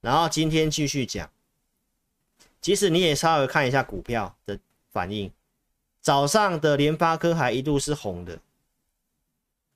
[0.02, 1.32] 然后今天继续讲。
[2.60, 4.60] 其实你也稍微看一下股票的
[4.92, 5.32] 反应，
[6.02, 8.38] 早上的联发科还一度是红的，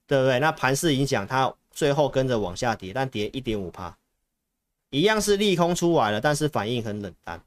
[0.05, 0.37] 对不对？
[0.39, 3.97] 那盘势影响它最后跟着往下跌，但跌一点五趴，
[4.89, 7.41] 一样是利空出来了，但是反应很冷淡。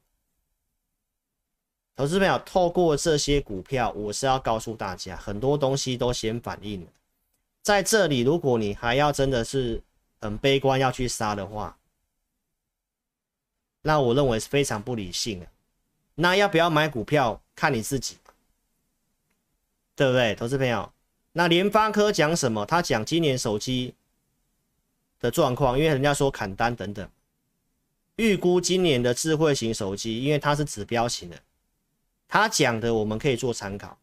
[2.03, 6.87] 投资朋友，透过这些股票，我是要告诉大家，很多东西都先反应了。
[7.63, 9.81] 在这里，如果你还要真的是
[10.21, 11.79] 很悲观要去杀的话，
[13.83, 15.47] 那我认为是非常不理性的。
[16.17, 18.19] 那要不要买股票，看你自己，
[19.95, 20.93] 对不对，投资朋友？
[21.31, 22.67] 那联发科讲什么？
[22.67, 23.95] 他讲今年手机
[25.21, 27.09] 的状况，因为人家说砍单等等，
[28.17, 31.41] 预估今年的智慧型手机，因为它是指标型的，
[32.33, 33.99] 他讲的我们可以做参考。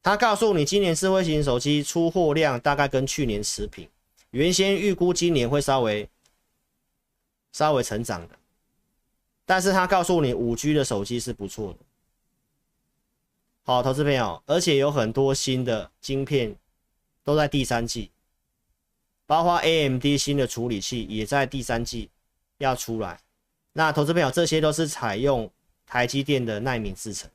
[0.00, 3.88] 他告诉你，今年智慧型手机出货量大概跟去年持平，
[4.30, 6.08] 原先预估今年会稍微
[7.50, 8.38] 稍微成长的。
[9.44, 11.78] 但是他告诉你，五 G 的手机是不错的。
[13.64, 16.54] 好，投资朋友，而且有很多新的晶片
[17.24, 18.12] 都在第三季，
[19.26, 22.08] 包括 AMD 新的处理器也在第三季
[22.58, 23.18] 要出来。
[23.72, 25.50] 那投资朋友，这些都是采用
[25.86, 27.30] 台积电的奈米制程，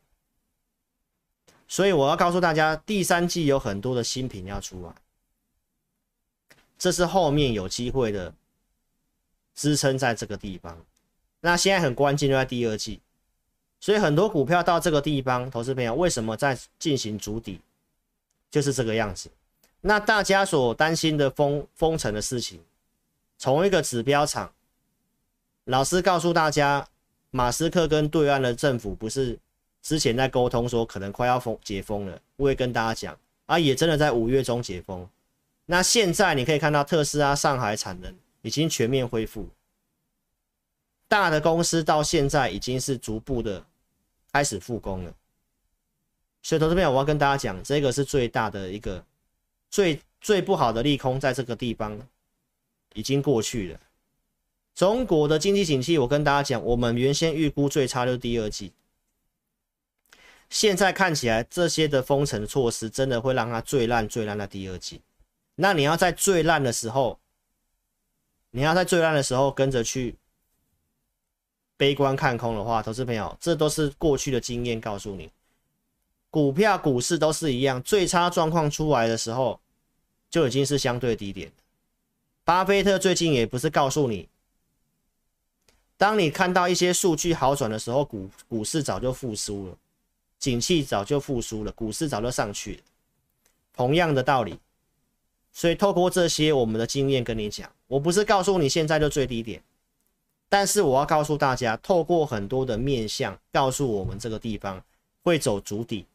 [1.68, 4.94] 所以我要告诉大家，第三季有很多的新品要出来，
[6.78, 8.34] 这是后面有机会的
[9.56, 10.78] 支撑在这个地方。
[11.42, 13.00] 那现在很关键就在第二季，
[13.80, 17.62] 所以很多股票到这个地方，投资朋友为什么在进行筑底，
[18.52, 19.30] 就是这个样子。
[19.82, 22.62] 那大家所担心的封封城的事情，
[23.38, 24.52] 从一个指标厂，
[25.64, 26.86] 老师告诉大家，
[27.32, 29.38] 马斯克跟对岸的政府不是
[29.82, 35.08] 之前在沟通说可能快要封解封了，我也跟大家讲啊，也真的在五月中解封。
[35.65, 39.48] 那现在你可以看到特斯拉上海产能已经全面恢复。
[41.08, 43.65] 大的公司到现在已经是逐步的
[44.32, 45.13] 开始复工了，
[46.42, 49.04] 所以投资朋友，我要跟大家讲，这个是最大的一个
[49.70, 52.00] 最最不好的利空，在这个地方
[52.94, 53.80] 已经过去了。
[54.80, 58.72] 中国的经济景气，我跟大家讲，我们原先预估最差就是第二季。
[60.50, 65.02] 现在看起来，这些的封城措施真的会让它最烂最烂的第二季。
[65.56, 67.20] 那你要在最烂的时候，
[68.52, 70.15] 你要在最烂的时候跟着去
[71.76, 75.30] 悲观看空的话，投资朋友，这都是过去的经验告诉你，
[76.30, 79.60] 股票、股市都是一样，最差状况出来的时候，
[80.30, 81.52] 就已经是相对低点。
[82.46, 84.30] 巴菲特最近也不是告诉你，
[86.00, 89.78] 当你看到一些数据好转的时候，股股市早就复苏了。
[90.38, 92.82] 景气早就复苏了，股市早就上去了，
[93.74, 94.58] 同样的道理。
[95.52, 99.62] 所以透过这些我们的经验跟你讲，我不是告诉你现在就最低点，
[100.48, 104.82] 但是我要告诉大家，透过很多的面相告诉我们这个地方
[105.22, 106.06] 会走足底，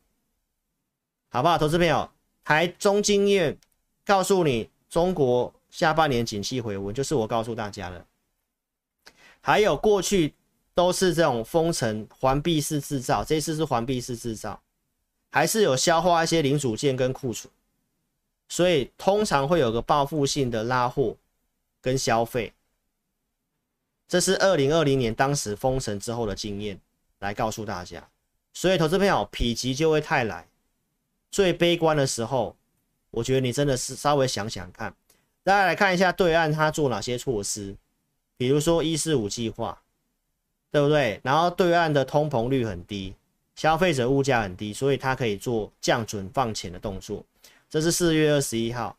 [1.28, 1.58] 好不好？
[1.58, 2.10] 投资朋友，
[2.42, 3.58] 台中经验
[4.06, 8.02] 告诉你，中国下半年景气回温，就是我告诉大家的。
[9.44, 10.32] 还有过去。
[10.76, 14.60] 都是这种封城环闭式制造，这次是环闭式制造，
[15.30, 17.48] 还是有消化一些零组件跟库存，
[18.48, 21.16] 所以通常会有个报复性的拉货
[21.80, 22.52] 跟消费，
[24.08, 26.80] 这是二零二零年当时封城之后的经验
[27.20, 28.08] 来告诉大家，
[28.52, 30.48] 所以投资朋友否极就会泰来，
[31.30, 32.56] 最悲观的时候，
[33.12, 34.92] 我觉得你真的是稍微想想看，
[35.44, 37.76] 大家来看一下对岸他做哪些措施，
[38.36, 39.80] 比如说一四五计划。
[40.70, 41.20] 对不对？
[41.22, 43.14] 然后对岸的通膨率很低，
[43.54, 47.24] 消费者物价很低，所以它可以做降准放钱的动作。
[47.70, 48.98] 这是四月二十一号，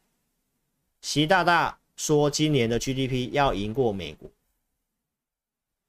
[1.01, 4.29] 习大大说今年的 GDP 要赢过美国，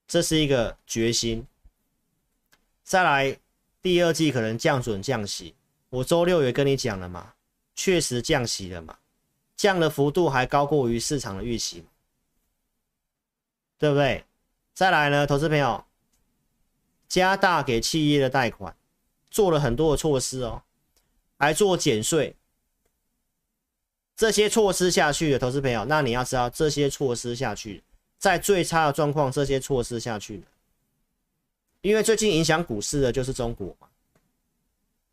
[0.08, 1.46] 这是一个决心。
[2.82, 3.38] 再来，
[3.80, 5.54] 第二季可能降准降息，
[5.90, 7.32] 我周六也跟你讲了嘛，
[7.76, 8.98] 确实降息了嘛，
[9.54, 11.84] 降的幅度还高过于市场的预期，
[13.78, 14.24] 对不对？
[14.74, 15.84] 再来呢，投资朋友，
[17.08, 18.76] 加大给企业的贷款，
[19.30, 20.62] 做了很多的措施哦，
[21.38, 22.36] 还做减税，
[24.14, 27.82] 这些措施下去的投资朋友，那你要知道这些措施下去，
[28.18, 30.42] 在最差的状况，这些措施下去，
[31.80, 33.88] 因为最近影响股市的就是中国嘛，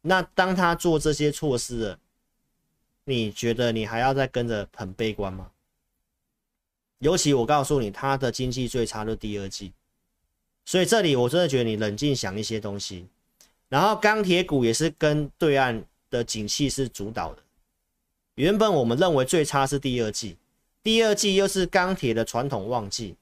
[0.01, 1.99] 那当他做这些措施了，
[3.05, 5.49] 你觉得你还要再跟着很悲观吗？
[7.03, 9.73] 尤其我告诉你，它的经济最差的第二季，
[10.63, 13.05] 所以这里我真的觉得你冷静想一些东西。
[13.67, 17.43] 然后钢铁股也是跟对岸的景气是主导的。
[18.35, 20.37] 原本我们认为最差是第二季，
[20.81, 23.17] 第二季又是钢铁的传统旺季，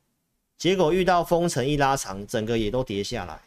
[0.60, 3.42] 结果遇到封城一拉长，整个也都跌下来。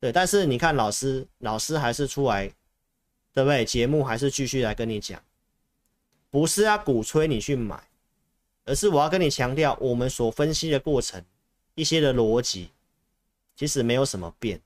[0.00, 2.46] 对，但是你看老师，老师还是出来，
[3.34, 3.62] 对不对？
[3.62, 5.22] 节目还是继续来跟你讲，
[6.30, 7.91] 不是要鼓吹你去买。
[8.64, 11.24] 而是我要跟你强调，我们所分析的过程，
[11.74, 12.70] 一些的逻辑，
[13.56, 14.60] 其实没有什么变。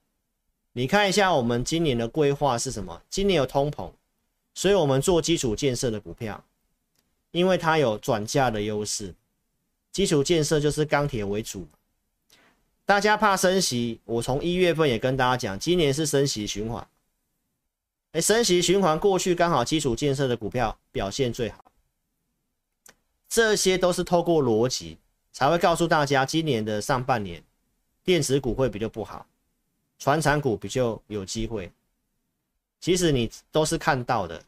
[0.73, 3.01] 你看一下我们今年的规划是什么？
[3.09, 3.91] 今年有通膨，
[4.53, 6.43] 所以我们做基础建设的股票，
[7.31, 9.15] 因为它有转价的优势。
[9.91, 11.67] 基础建设就是钢铁为主，
[12.85, 16.87] 大家怕升息，我从一月份也跟大家讲，今年是升息循环。
[18.11, 21.66] 哎，升息循环过去刚好基础建设的股票表现最好。
[23.29, 24.97] 这些都是透过逻辑
[25.31, 27.43] 才会告诉大家，今年的上半年
[28.03, 29.25] 电子股会比较不好，
[29.99, 31.71] 传产股比较有机会。
[32.79, 34.41] 其实你都是看到的。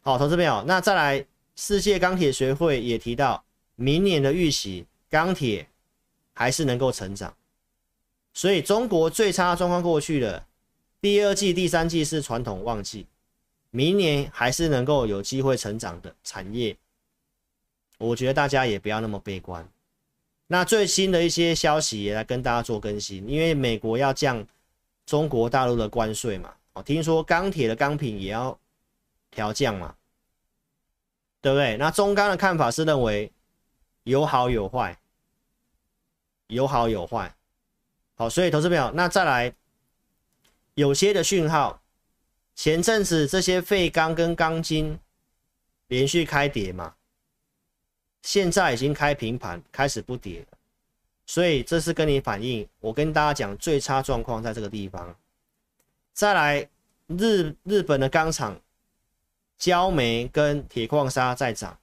[0.00, 1.24] 好，投资朋友，那再来，
[1.56, 3.42] 世界钢铁学会也提到，
[3.76, 5.66] 明年的预期钢铁
[6.32, 7.34] 还是能够成长。
[8.32, 10.44] 所以中国最差的状况过去了，
[11.00, 13.06] 第二季、第三季是传统旺季，
[13.70, 16.76] 明年还是能够有机会成长的产业。
[17.98, 19.66] 我觉得大家也不要那么悲观。
[20.46, 24.46] 那最新的一些消息也来跟大家做更新，因为美国要降
[25.06, 28.58] 中国大陆的关税嘛，哦，听说钢铁的钢品也要
[29.30, 29.94] 调降嘛，
[31.40, 31.76] 对不对？
[31.78, 33.32] 那中钢的看法是认为
[34.02, 34.98] 有好有坏，
[36.48, 37.34] 有好有坏。
[38.16, 39.52] 好，所以投资朋友，那再来
[40.74, 41.82] 有些的讯号，
[42.54, 44.98] 前阵子这些废钢跟钢筋
[45.88, 46.94] 连续开跌嘛。
[48.24, 50.46] 现在已经开平盘，开始不跌了，
[51.26, 55.14] 所以这是跟你反映，我跟大家讲最差状况在这个地方。
[56.14, 56.66] 再来，
[57.06, 58.58] 日日本的钢厂，
[59.58, 61.78] 焦煤跟铁矿砂在涨，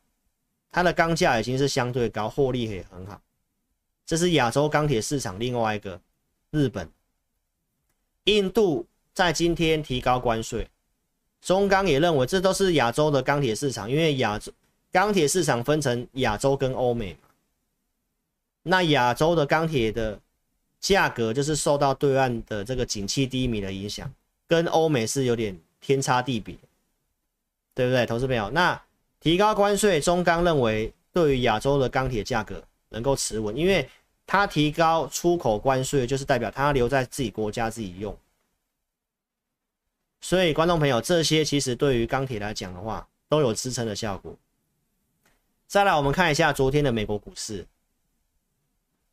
[0.72, 3.22] 它的钢价已经是相对高，获利也很好。
[4.04, 6.02] 这是亚洲钢铁市场另外一个
[6.50, 6.90] 日本，
[8.24, 10.68] 印度在今天提高关税，
[11.40, 14.52] 中钢也认为这都是亚洲的钢铁市场，因为亚洲。
[14.92, 17.30] 钢铁市场分成亚洲跟欧美嘛，
[18.64, 20.20] 那亚洲的钢铁的
[20.80, 24.12] 价格就是受到对岸的这个景气低迷的影响，
[24.48, 26.56] 跟欧美是有点天差地别，
[27.74, 28.50] 对不对，投资朋友？
[28.50, 28.80] 那
[29.20, 33.88] 提高关税，中钢认为对于亚洲的钢铁价格能够持稳，因为
[34.28, 38.18] 它提高出口关税，就是代表它留在自己国家自己用。
[40.22, 44.36] 所以，观众朋友，这些其实对于钢铁来讲的话，都有支撑的效果。
[45.72, 47.66] 再来，我们看一下昨天的美国股市。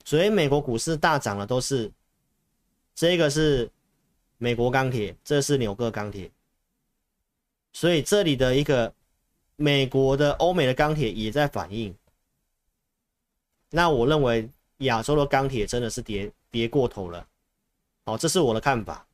[0.05, 1.89] 所以，美国股市大涨的都是
[2.97, 3.71] 这个是
[4.39, 6.29] 美国钢铁，这是纽哥钢铁。
[7.73, 8.93] 所以，这里的一个
[9.55, 11.95] 美国的、欧美的钢铁也在反应。
[13.71, 17.25] 那我认为亚洲的钢铁真的是跌跌过头了。
[18.05, 19.07] 好，这是我的看法。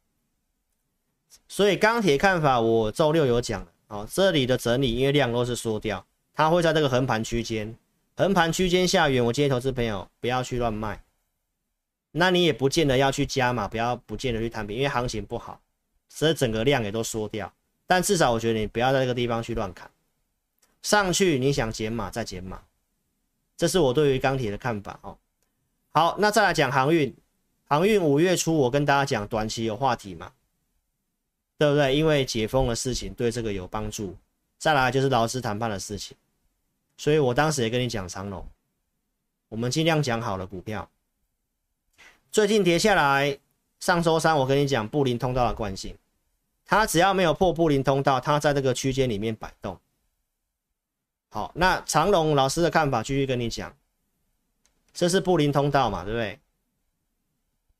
[1.46, 3.72] 所以钢铁看法，我周六有讲了。
[3.88, 7.76] 哦，这里的整理，因为量都是缩掉，它会在这个横盘区间，
[8.16, 11.02] 横盘区间下缘，我建议投资朋友不要去乱卖。
[12.10, 15.60] 那你也不见得要去加码，不要不见得去摊平，因为行情不好，
[16.08, 17.52] 所以整个量也都缩掉。
[17.86, 19.90] 但至少我觉得你不要在这个地方去乱砍，
[20.82, 22.62] 上去你想减码再减码，
[23.56, 25.16] 这是我对于钢铁的看法哦。
[25.90, 27.14] 好，那再来讲航运，
[27.66, 30.32] 航运五月初我跟大家讲，短期有话题嘛。
[31.56, 31.94] 对不对？
[31.96, 34.16] 因为解封的事情对这个有帮助。
[34.58, 36.16] 再来就是劳资谈判的事情，
[36.96, 38.46] 所以我当时也跟你讲长荣，
[39.48, 40.88] 我们尽量讲好了股票。
[42.30, 43.38] 最近跌下来，
[43.80, 45.96] 上周三我跟你讲布林通道的惯性，
[46.64, 49.78] 它只要没有破布林通道，它在这个区间里面摆动。
[51.30, 53.74] 好，那长荣老师的看法继续跟你讲，
[54.92, 56.38] 这是布林通道嘛，对不对？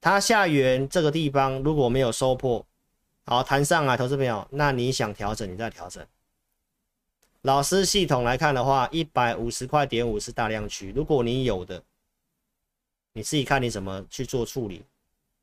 [0.01, 2.67] 它下缘这个地方如果没有收破。
[3.27, 6.07] 好，弹上来，投资朋友，那你想调整，你再调整。
[7.45, 11.83] 老师系统来看的话，一百五十块点五是大量区，如果你有的，
[13.13, 14.83] 你自己看你怎么去做处理。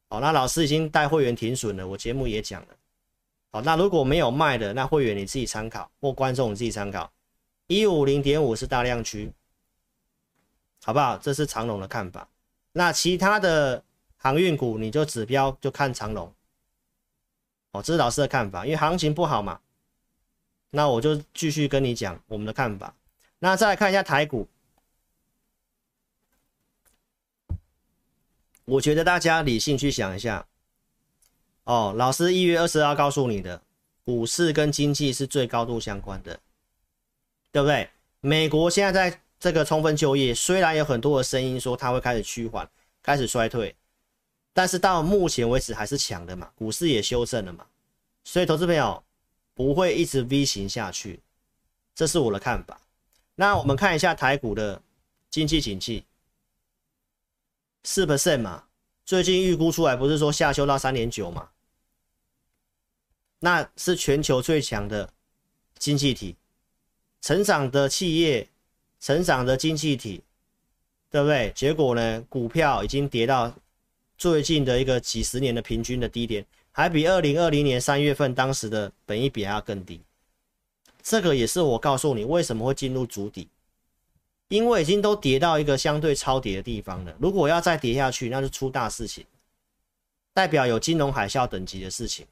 [0.10, 2.68] 好，那老师已经带会员停损了，我节目也讲了。
[3.52, 7.12] 好，那如果没有卖的，那会员你自己参考，或观众你自己参考。
[7.68, 9.32] 一五零点五是大量区，
[10.84, 11.20] 好不好？
[11.20, 12.28] 这是长荣的看法。
[12.72, 13.84] 那其他的
[14.18, 16.34] 航运股，你就指标就看长荣。
[17.74, 19.62] 哦，这是老师的看法，因为行情不好嘛，
[20.72, 22.96] 那我就继续跟你讲我们的看法。
[23.40, 24.48] 那再来看一下台股，
[28.66, 30.48] 我觉得大家理性去想一下。
[31.66, 33.62] 哦，老师一月二十号告诉你的，
[34.04, 36.40] 股市跟经济是最高度相关的，
[37.52, 37.90] 对不对？
[38.20, 42.70] 美国现在在这个充分就业，虽然有很多的声音说它会开始趋缓，
[43.04, 43.76] 开始衰退。
[44.54, 47.66] 但是到目前为止还是强的嘛，股市也修正了嘛，
[48.24, 49.02] 所以投资朋友
[49.64, 51.20] 不会一直 V 型下去，
[51.94, 52.82] 这是我的看法。
[53.36, 54.82] 那我们看一下台股的
[55.30, 56.04] 经济景气，
[57.84, 58.64] 四 percent 嘛，
[59.06, 61.50] 最近预估出来不是说下修到三点九嘛，
[63.40, 65.14] 那是全球最强的
[65.78, 66.36] 经济体，
[67.22, 68.50] 成长的企业，
[69.00, 70.24] 成长的经济体，
[71.10, 71.52] 对不对？
[71.56, 73.54] 结果呢，股票已经跌到。
[74.18, 80.02] 最近的一个几十年的平均的低点，还比二零二零年三月份当时的本益比还要更低。
[81.04, 83.50] 这个也是我告诉你为什么会进入主底，
[84.50, 87.16] 因为已经都跌到一个相对超跌的地方了。
[87.20, 89.26] 如果要再跌下去，那就出大事情，
[90.34, 92.26] 代表有金融海啸等级的事情。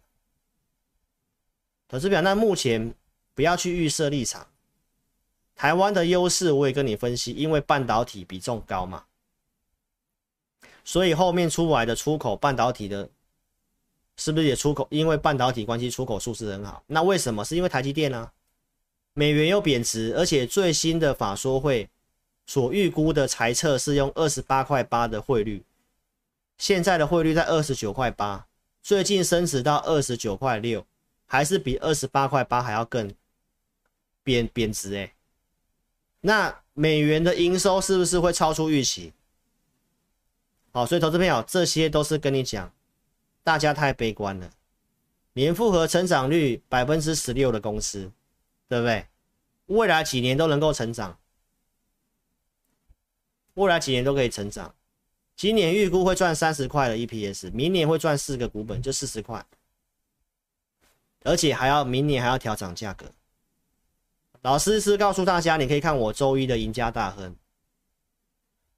[1.88, 2.93] 投资表，那目前
[3.34, 4.47] 不要去预设立场。
[5.56, 9.04] 台湾的优势我也跟你分析，因为半导体比重高嘛。
[10.86, 13.10] 所以后面出来的出口半导体的，
[14.20, 14.86] 是不是也出口？
[14.92, 16.84] 因为半导体关系，出口数字很好。
[16.88, 17.44] 那为什么？
[17.46, 18.30] 是因为台积电呢、
[19.14, 21.90] 美元又贬值，而且最新的法说会
[22.46, 25.64] 所预估的财测是用二十八块八的汇率，
[26.58, 28.46] 现在的汇率在二十九块八，
[28.84, 30.86] 最近升值到二十九块六，
[31.26, 33.13] 还是比二十八块八还要更
[34.24, 35.13] 贬贬值哎。
[36.22, 39.13] 那美元的营收是不是会超出预期？
[40.72, 42.72] 好，所以投资朋友，这些都是跟你讲，
[43.50, 44.47] 大家太悲观了。
[45.33, 48.12] 年复合成长率百分之十六的公司，
[48.67, 49.08] 对不对？
[49.65, 51.17] 未来几年都能够成长，
[53.56, 54.75] 未来几年都可以成长。
[55.35, 59.43] 今年预估会赚三十块的 EPS，明年会赚四个股本，就四十块，
[61.23, 63.12] 而且还要明年还要调涨价格。
[64.41, 67.35] 老师是告诉大家，你可以看我周一的赢家大亨，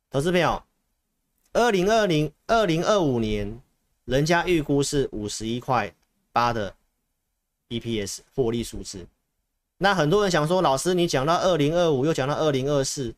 [0.10, 0.64] 投资朋友。
[1.52, 3.62] 二零二零二零二五年，
[4.06, 5.94] 人家预估是五十一块
[6.32, 6.76] 八的
[7.70, 9.06] EPS 获利数字，
[9.78, 13.14] 那很多人想说，老师你讲到二零二五，又讲到二零二四，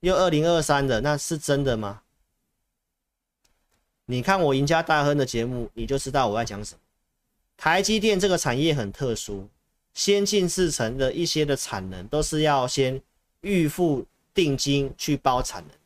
[0.00, 2.02] 又二零二三的，那是真的吗？
[4.06, 6.80] 你看我赢家大亨的节目，你就知道我在讲什么。
[7.56, 9.48] 台积电这个产业很特殊，
[9.94, 13.00] 先进制程的一些的产能都是要先
[13.42, 15.76] 预付定金去包产能，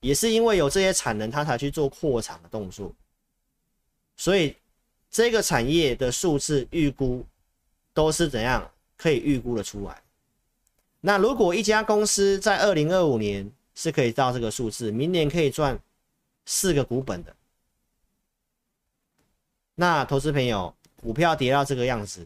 [0.00, 2.92] 也是因为有这些产能，他才去做扩厂的动作。
[4.16, 4.56] 所以
[5.10, 7.24] 这个产业的数字预估
[7.92, 10.02] 都是怎样可以预估的出来。
[11.00, 15.78] 那如果一家公司在二零二五年是可以到这个数字，明年可以赚。
[16.48, 17.34] 四个股本的，
[19.74, 22.24] 那投资朋友，股票跌到这个样子，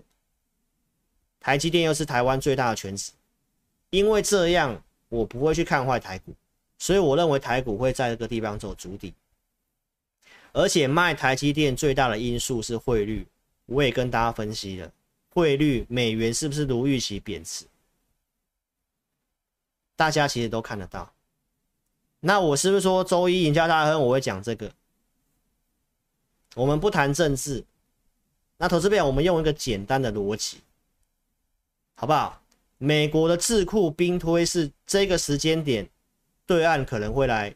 [1.41, 3.13] 台积电又是台湾最大的权值，
[3.89, 6.35] 因为这样我不会去看坏台股，
[6.81, 9.13] 所以我认为台股会在这个地方走筑底，
[10.53, 13.27] 而且卖台积电最大的因素是汇率，
[13.67, 14.91] 我也跟大家分析了，
[15.29, 17.67] 汇率美元是不是如预期贬值，
[19.95, 21.13] 大家其实都看得到。
[22.19, 24.73] 那我是不是说周一赢家大亨我会讲这个？
[26.55, 27.63] 我们不谈政治，
[28.57, 30.63] 那投资朋友我们用一个简单的逻辑，
[31.95, 32.43] 好不好？
[32.79, 35.87] 美国的智库兵推是这个时间点，
[36.51, 37.55] 对岸可能会来。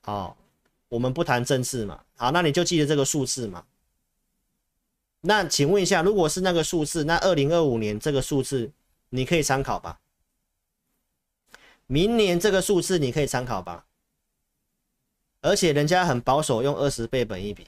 [0.00, 0.34] 好，
[0.88, 2.02] 我们不谈政治嘛。
[2.16, 3.66] 好，那你就记得这个数字嘛。
[5.20, 8.72] 那请问一下，如果是那个数字，那二零二五年这个数字
[9.10, 10.00] 你可以参考吧？
[11.86, 13.84] 明年这个数字你可以参考吧，
[15.42, 17.66] 而且人家很保守，用二十倍本一比。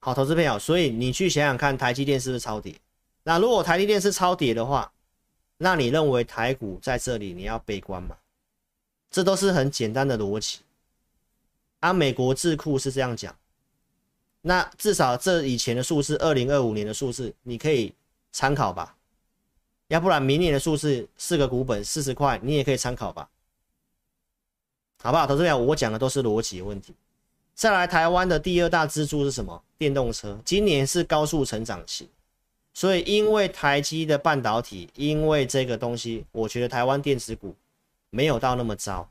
[0.00, 2.78] 好，投资朋友，所以你去想想看，台积电是不是超跌？
[3.22, 4.92] 那如果台积电是超跌的话，
[5.62, 8.16] 那你认为台股在这里你要悲观吗？
[9.10, 10.60] 这都是很简单的逻辑。
[11.80, 13.36] 啊，美国智库是这样讲，
[14.40, 17.92] 那至少这以前的数字，二零二五年的数字，你可以
[18.32, 18.96] 参考吧。
[19.88, 23.28] 要不然明年的数字四个股本四十块，你也可以参考吧，
[25.02, 25.26] 好不好？
[25.26, 26.94] 投资朋友，我讲的都是逻辑问题。
[27.54, 29.62] 再来，台湾的第二大支柱是什么？
[29.76, 32.08] 电动车，今年是高速成长期，
[32.80, 37.54] 所以因为台积的半导体，因为这个东西，我觉得台湾电子股
[38.08, 39.06] 没有到那么糟。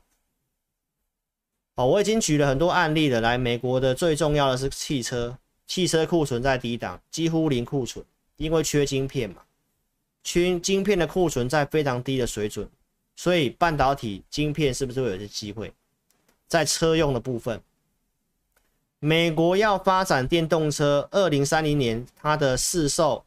[1.76, 3.20] 哦，我已经举了很多案例了。
[3.20, 8.04] 来，美国的最重要的是汽车，汽车库存在低档，几乎零库存，
[8.38, 9.36] 因为缺晶片嘛。
[10.24, 12.68] 缺晶片的库存在非常低的水准，
[13.14, 15.72] 所以半导体晶片是不是会有些机会？
[16.48, 17.62] 在车用的部分，
[18.98, 23.24] 美国要发展电动车，二零三零年它的市售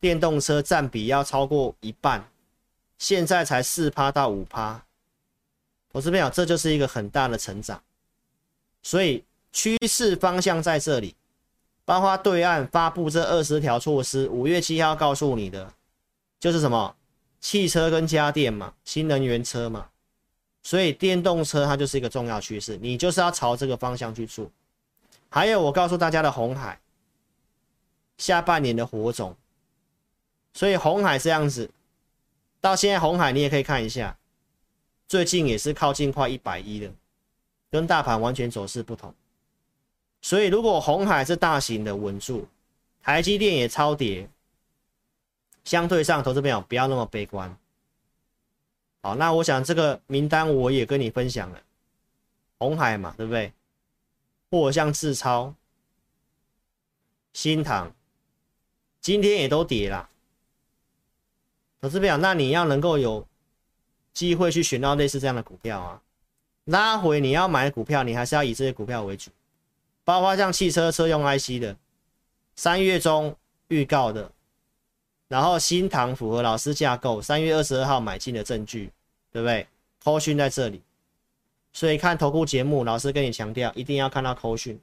[0.00, 2.24] 电动车占比要超过一半，
[2.98, 4.82] 现在才四趴到五趴。
[5.92, 7.82] 我这边讲，这就是一个很大的成长，
[8.82, 11.14] 所以趋势方向在这里。
[11.84, 15.72] 包括对岸发布这二十条措施，五月七号告诉你的。
[16.38, 16.94] 就是什么
[17.40, 19.88] 汽车跟家电嘛，新能源车嘛，
[20.62, 24.48] 所以电动车它就是一个重要趋势，你就是要朝这个方向去做。
[25.30, 26.78] 还有我告诉大家的红海，
[28.18, 29.34] 下半年的火种，
[30.54, 31.70] 所以红海这样子，
[32.60, 34.16] 到现在红海你也可以看一下，
[35.06, 36.92] 最近也是靠近快一百一了，
[37.70, 39.14] 跟大盘完全走势不同。
[40.20, 42.48] 所以如果红海是大型的稳住，
[43.02, 44.28] 台积电也超跌。
[45.64, 47.54] 相对上，投资朋友不要那么悲观。
[49.02, 51.62] 好，那我想这个名单我也跟你分享了，
[52.58, 53.52] 红海嘛，对不对？
[54.50, 55.54] 或者像智超、
[57.34, 57.94] 新唐，
[59.00, 60.08] 今天也都跌了。
[61.80, 63.26] 投资表，那你要能够有
[64.12, 66.02] 机会去选到类似这样的股票啊，
[66.64, 69.30] 拉回你要买股票，你还是要以这些股票为主，
[70.04, 71.76] 包括像汽车车用 IC 的，
[72.56, 73.36] 三月中
[73.68, 74.30] 预告的。
[75.28, 78.90] 然后新唐符合老师架构，三月二十二号买进的证据，
[79.30, 79.66] 对不对？
[80.02, 80.80] 扣讯在这里，
[81.74, 84.80] 所以看投顾节目，老师跟你强调，一定要看到扣讯。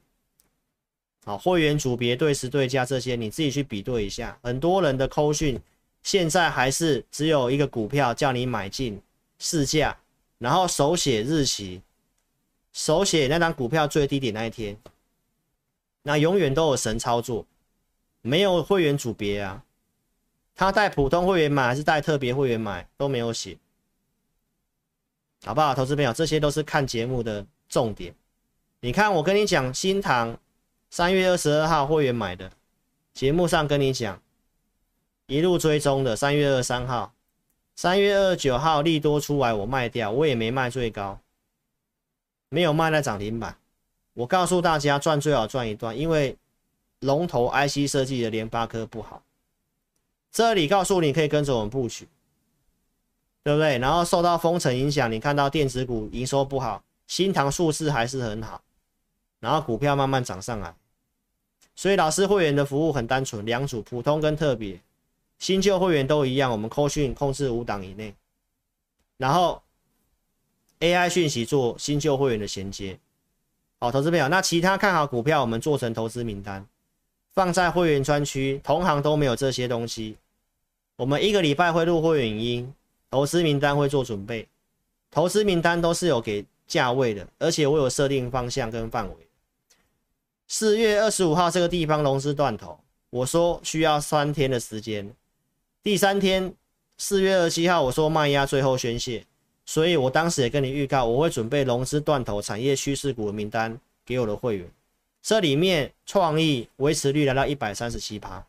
[1.24, 4.38] 好，会员组别对时对价这些，你自己去比对一下。
[4.40, 5.60] 很多人的扣讯
[6.06, 9.02] 现在还是只有一个股票叫你买进
[9.40, 9.98] 市价，
[10.38, 11.82] 然后手写日期，
[12.72, 14.78] 手写那张股票最低点那一天，
[16.02, 17.44] 那永远都有神操作，
[18.22, 19.64] 没有会员组别啊。
[20.54, 23.58] 他带普通会员买还是带特别会员买都没有写，
[25.44, 25.74] 好不好？
[25.74, 28.14] 投资朋友，这些都是看节目的重点。
[28.78, 30.38] 你看，我跟你讲，新塘
[30.88, 32.48] 三月二十二号会员买的，
[33.12, 34.22] 节目上跟你讲，
[35.26, 37.12] 一路追踪的，三月二十三号、
[37.74, 41.18] 三月二十九号利多出来，我卖掉，我也没卖最高，
[42.48, 43.56] 没有卖在涨停板。
[44.14, 46.36] 我告诉大家，赚最好赚一段，因为
[47.00, 49.20] 龙头 IC 设计的联发科不好，
[50.30, 52.06] 这里告诉你可以跟着我们布局，
[53.42, 53.78] 对不对？
[53.78, 58.62] 然后受到封城影响，你看到电子股营收不好，新唐数字还是很好，
[59.40, 60.72] 然后股票慢慢涨上来。
[61.74, 64.80] 所以老师会员的服务很单纯，两组普通跟特别，
[65.38, 68.14] 新旧会员都一样，我们扣讯控制五档以内，
[69.16, 69.62] 然后
[70.80, 72.98] AI 讯息做新旧会员的衔接。
[73.78, 76.66] 好，投资朋友，那其他看好股票，我们做成投资名单，
[77.34, 80.16] 放在会员专区，同行都没有这些东西。
[80.96, 82.72] 我们一个礼拜会录会员音，
[83.10, 84.48] 投资名单会做准备，
[85.10, 89.14] 投资名单都是有给价位的，而且我有设定方向跟范围。
[90.48, 92.80] 四月二十五号这个地方融资断头，
[93.10, 95.14] 我说需要三天的时间，
[95.86, 96.52] 第三天
[96.98, 99.24] 四月二十七号我说卖压最后宣泄。
[99.64, 104.68] 所以我当时也跟你预告，我会准备融资断头产业趋势股的名单给我的会员。
[105.22, 108.44] 这里面创意维持率来到一百三十七趴，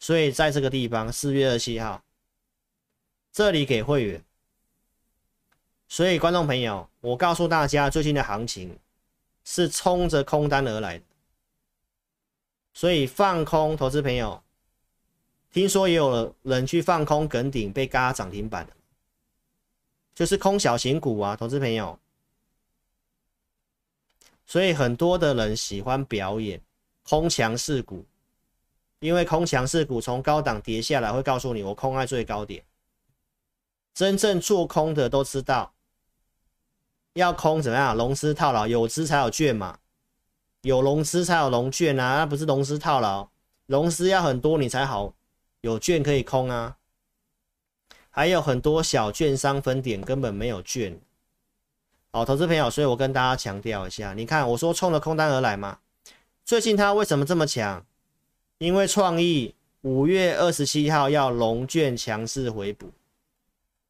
[0.00, 2.02] 所以在这个地方四月二十七号，
[3.32, 4.20] 这里给会员。
[5.86, 8.76] 所以观众朋友，我告诉大家，最近的行情
[9.44, 11.00] 是冲着空单而来，
[12.74, 14.42] 所以放空投资朋友，
[15.56, 18.68] 听说也有人去放空梗顶被嘎涨停板。
[20.14, 21.98] 就是空小型股啊，投资朋友，
[24.44, 26.60] 所以很多的人喜欢表演
[27.04, 28.04] 空强势股，
[28.98, 32.62] 因为空强势股从高档跌下来，会告诉你我空在最高点。
[33.94, 35.72] 真正做空的都知道，
[37.14, 37.96] 要空怎么样？
[37.96, 39.78] 融资套牢，有资才有券嘛，
[40.60, 43.30] 有融资才有融券啊，那不是融资套牢，
[43.64, 45.14] 融资要很多你才好，
[45.66, 46.76] 有券可以空啊。
[48.08, 50.98] 还有很多小券商分点根本没有券，
[52.12, 55.78] 好，投资朋友，所以我跟大家强调一下，你看我说冲着空单而来嘛，
[56.44, 57.84] 最近它为什么这么强？
[58.58, 62.90] 因为创意五月二十七号要融券强势回补，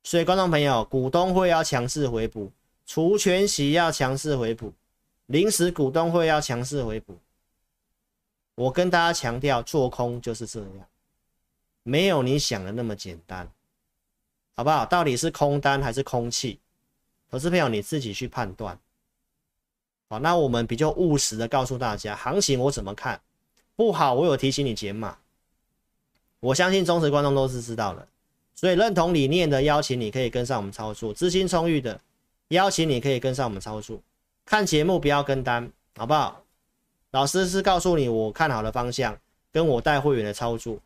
[0.02, 2.50] 所以观众朋友，股东会要强势回补，
[2.84, 4.72] 除权息要强势回补，
[5.26, 7.16] 临时股东会要强势回补。
[8.56, 10.88] 我跟大家强调，做空就是这样，
[11.86, 13.48] 没有你想的那么简单。
[14.56, 14.84] 好不好？
[14.84, 16.58] 到底是空单还是空气？
[17.30, 18.76] 投资朋友你自己去判断。
[20.08, 23.20] 好，那我们比较务实的告诉大家，行情我怎么看？
[23.76, 25.18] 不好，我有提醒你减码。
[26.40, 28.08] 我相信忠实观众都是知道的，
[28.54, 32.00] 所以认同理念的邀请你可以跟上我们操作，资金充裕的
[32.48, 34.00] 邀请你可以跟上我们操作。
[34.44, 36.42] 看节目不要跟单，好不好？
[37.10, 39.18] 老师是告诉你我看好的方向，
[39.52, 40.78] 跟我带会员的操作。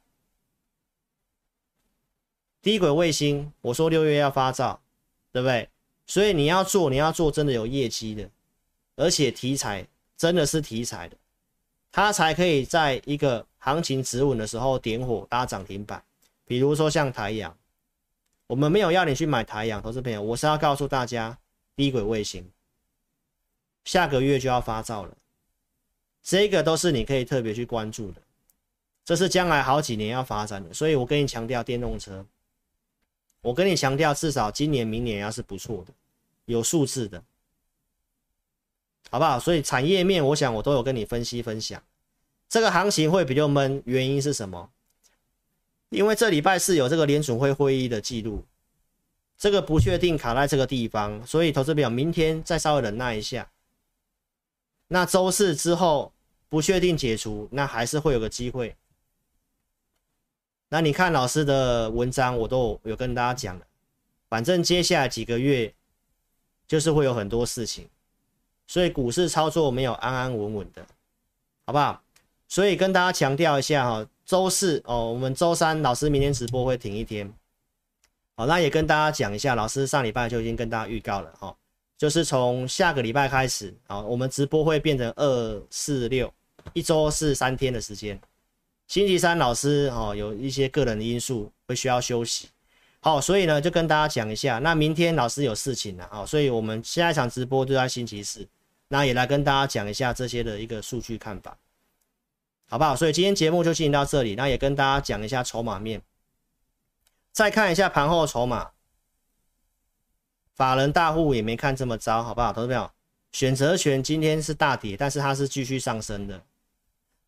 [2.62, 4.80] 低轨卫星，我说六月要发照，
[5.32, 5.68] 对不对？
[6.06, 8.28] 所以你要做，你要做真的有业绩的，
[8.96, 9.86] 而且题材
[10.16, 11.16] 真的是题材的，
[11.90, 16.02] 它才可以在一个行情止稳的时候点火搭涨停板。
[16.44, 17.56] 比如说像台阳，
[18.46, 21.38] 我们没有要你去买台阳，投资朋友，我是要告诉大家，
[21.76, 22.44] 低轨卫星
[23.84, 25.16] 下个月就要发照了，
[26.22, 28.20] 这个都是你可以特别去关注的，
[29.04, 32.26] 这是将来好几年要发展的，所以我跟你强调电动车。
[33.42, 35.92] 我跟你强调，至少今年、明年要是不错的，
[36.44, 37.22] 有数字的，
[39.10, 39.40] 好不好？
[39.40, 41.82] 所以产业面，我想我都有跟你分析分享。
[42.48, 44.70] 这个行情会比较闷，原因是什么？
[45.88, 48.44] 因为这礼拜四有这个联储会会议的记录，
[49.38, 53.50] 这个不确定卡在这个地方，所以投资表明天再稍微忍耐一下。
[54.88, 56.12] 那周四之后
[56.48, 58.76] 不确定解除，那还是会有个机会。
[60.72, 63.66] 那你看老师的文章，我都有跟大家讲了。
[64.28, 65.74] 反正接下来几个月
[66.68, 67.88] 就是会有很多事情，
[68.68, 70.86] 所以股市操作没有安安稳稳的，
[71.66, 72.00] 好不好？
[72.46, 77.32] 所以跟大家强调一下哈，周四哦，我们周三老师明天直播会停一天。
[78.36, 81.56] 好，那也跟大家讲一下，老师上礼拜就已经跟大家预告了哈，
[81.98, 86.32] 就是从下个礼拜开始啊，我们直播会变成二四六，
[86.72, 88.20] 一周是三天的时间。
[88.90, 92.48] 星期三老师哦，有一些个人的因素会需要休息，
[92.98, 98.44] 好，所以呢就跟大家讲一下，那明天老师有事情了啊，所以我们下一场直播就在星期四，
[98.88, 101.56] 那也来跟大家讲一下这些的一个数据看法，
[102.68, 102.96] 好不好？
[102.96, 106.02] 所以今天节目就进行到这里，那也跟大家讲一下筹码面，
[107.30, 108.70] 再看一下盘后筹码，
[110.56, 112.52] 法人大户也没看这么糟，好不好？
[112.52, 112.90] 投资朋友，
[113.30, 116.42] 选择权今天是大跌，但是它是继续上升的。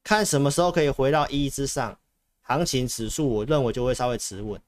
[0.04, 1.98] 看什么时候可以回到一之上，
[2.42, 4.60] 行情指数我认为就会稍微持稳。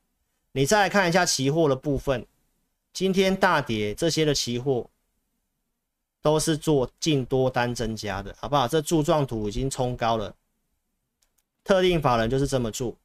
[0.52, 2.24] 你再来看一下期货的部分，
[2.92, 4.88] 今天大跌，这些的期货
[6.22, 8.68] 都是做净多单增加的，好不好？
[8.68, 10.34] 这柱状图已经冲高了，
[11.64, 12.96] 特定法人就是这么做。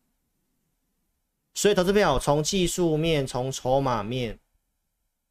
[1.55, 4.37] 所以，投资朋友从技术面、从筹码面、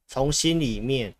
[0.09, 1.14] 从心里面，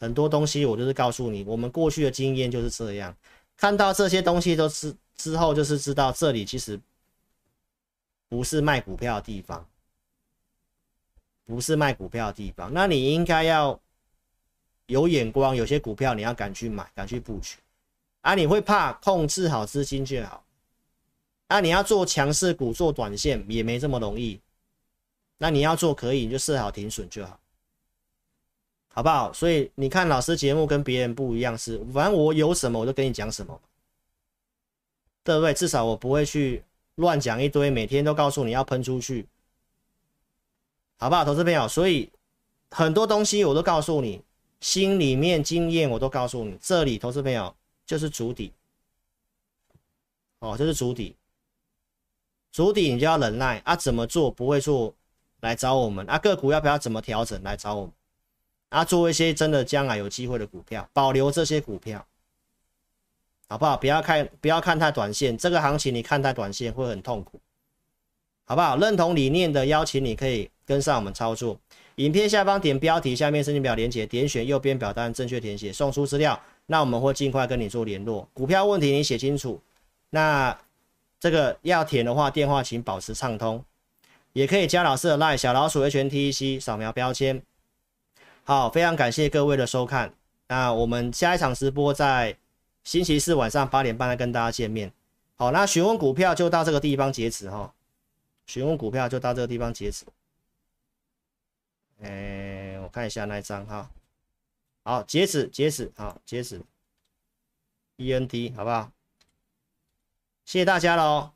[0.00, 3.14] 很多东西我就是告诉你，我们过去的经验就是这样。
[3.56, 6.80] 看到这些东西都是之后，就是知道这里其实
[8.28, 9.66] 不是卖股票的地方，
[11.44, 12.72] 不是卖股票的地方。
[12.72, 13.78] 那你应该要
[14.86, 17.56] 有眼光，有些股票你要敢去买，敢去布局。
[18.22, 20.44] 啊，你会怕控制好资金就好。
[21.48, 24.40] 那你要做强势股，做短线也没这么容易。
[25.38, 27.38] 那你要做可以，你就设好停损就好，
[28.88, 29.32] 好不好？
[29.32, 33.60] 所以你看老师节目跟别人不一样，是反正我有什么我就跟你讲什么，
[35.24, 35.54] 对不对？
[35.54, 36.62] 至少我不会去
[36.96, 39.26] 乱讲一堆，每天都告诉你要喷出去，
[40.98, 41.24] 好不好？
[41.24, 42.10] 投资朋友，所以
[42.70, 44.22] 很多东西我都告诉你，
[44.60, 47.54] 心里面经验我都告诉你，这里投资朋友
[47.86, 48.52] 就是主底，
[50.40, 51.16] 哦，就是主底。
[52.50, 54.94] 主底你就要忍耐啊，怎么做不会做，
[55.40, 56.18] 来找我们啊。
[56.18, 57.92] 个股要不要怎么调整来找我们
[58.68, 58.84] 啊？
[58.84, 62.06] 做一些真的将来有机会的股票，保留这些股票，
[63.52, 63.76] 好不好？
[63.76, 67.38] 不要看不要看太短线，这个行情你看太短线会很痛苦，
[68.46, 68.78] 好不好？
[68.78, 71.58] 认同理念的邀请你可以跟上我们操作。
[71.96, 78.26] 影片下方点标题，下面申请表连接，点选右边表单正确填写，送出资料，那我们会尽快跟你做联络。
[78.32, 79.60] 股票问题你写清楚，
[80.08, 80.58] 那。
[81.20, 83.64] 这个要填的话，电话请保持畅通，
[84.32, 87.40] 也可以加老师的 LINE 小老鼠 HNTEC 扫描标签。
[88.42, 90.12] 好，非常感谢各位的收看。
[90.48, 92.36] 那我们下一场直播在
[92.84, 94.92] 星期四晚上八点半来跟大家见面。
[95.36, 97.72] 好，那询问股票就到这个地方截止哈。
[98.46, 100.04] 询问股票就到这个地方截止。
[102.02, 103.90] 哎，我看一下那一张哈。
[104.84, 106.60] 好，截止，截止，好，截止。
[107.98, 108.90] ENT 好不好？
[110.44, 111.30] 谢谢大家喽，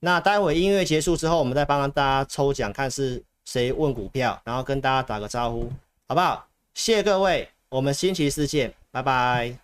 [0.00, 5.70] 那待会音乐结束之后，我们再帮大家抽奖，看是谁问股票，然后跟大家打个招呼，
[6.08, 6.48] 好不好？
[6.74, 9.63] 谢谢各位，我们星期四见，拜拜。